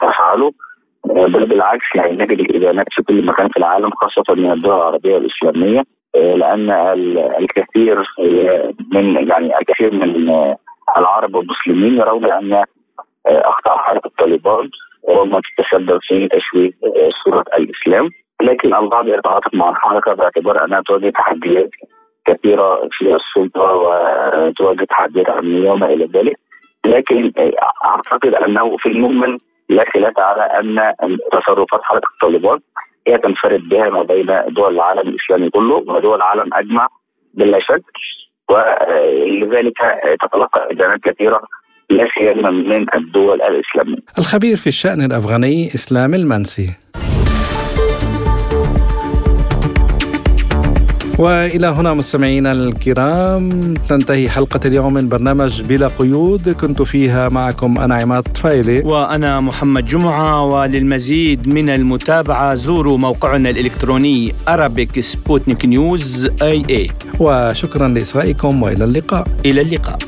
[0.00, 0.52] تفعله
[1.04, 5.82] بل بالعكس يعني نجد الإدانات في كل مكان في العالم خاصة من الدول العربية والإسلامية
[6.14, 6.70] لأن
[7.38, 8.04] الكثير
[8.92, 10.30] من يعني الكثير من
[10.96, 12.64] العرب والمسلمين يرون أن
[13.26, 14.70] أخطاء حركة طالبان
[15.08, 16.70] ربما تتسبب في تشويه
[17.24, 18.10] صورة الإسلام
[18.42, 21.70] لكن البعض يتعاطف مع الحركة باعتبار أنها تواجه تحديات
[22.34, 26.36] كثيرة في السلطة وتواجه تحديات امنيه وما إلى ذلك
[26.84, 27.32] لكن
[27.84, 30.92] أعتقد أنه في المجمل لا خلاف على أن
[31.32, 32.58] تصرفات حركه طالبان
[33.06, 36.88] هي تنفرد بها ما بين دول العالم الإسلامي كله ودول العالم أجمع
[37.34, 37.82] بلا شك
[38.50, 39.78] ولذلك
[40.22, 41.40] تتلقى ادانات كثيرة
[41.90, 43.98] لا سيما من الدول الإسلامية.
[44.18, 46.68] الخبير في الشأن الأفغاني إسلام المنسي.
[51.20, 56.48] وإلى هنا مستمعينا الكرام تنتهي حلقة اليوم من برنامج بلا قيود.
[56.48, 58.80] كنت فيها معكم أنا عماد طفيلي.
[58.80, 68.62] وأنا محمد جمعة وللمزيد من المتابعة زوروا موقعنا الإلكتروني Arabic Sputnik News AE وشكرا لإصغائكم
[68.62, 69.26] وإلى اللقاء.
[69.44, 69.98] إلى اللقاء.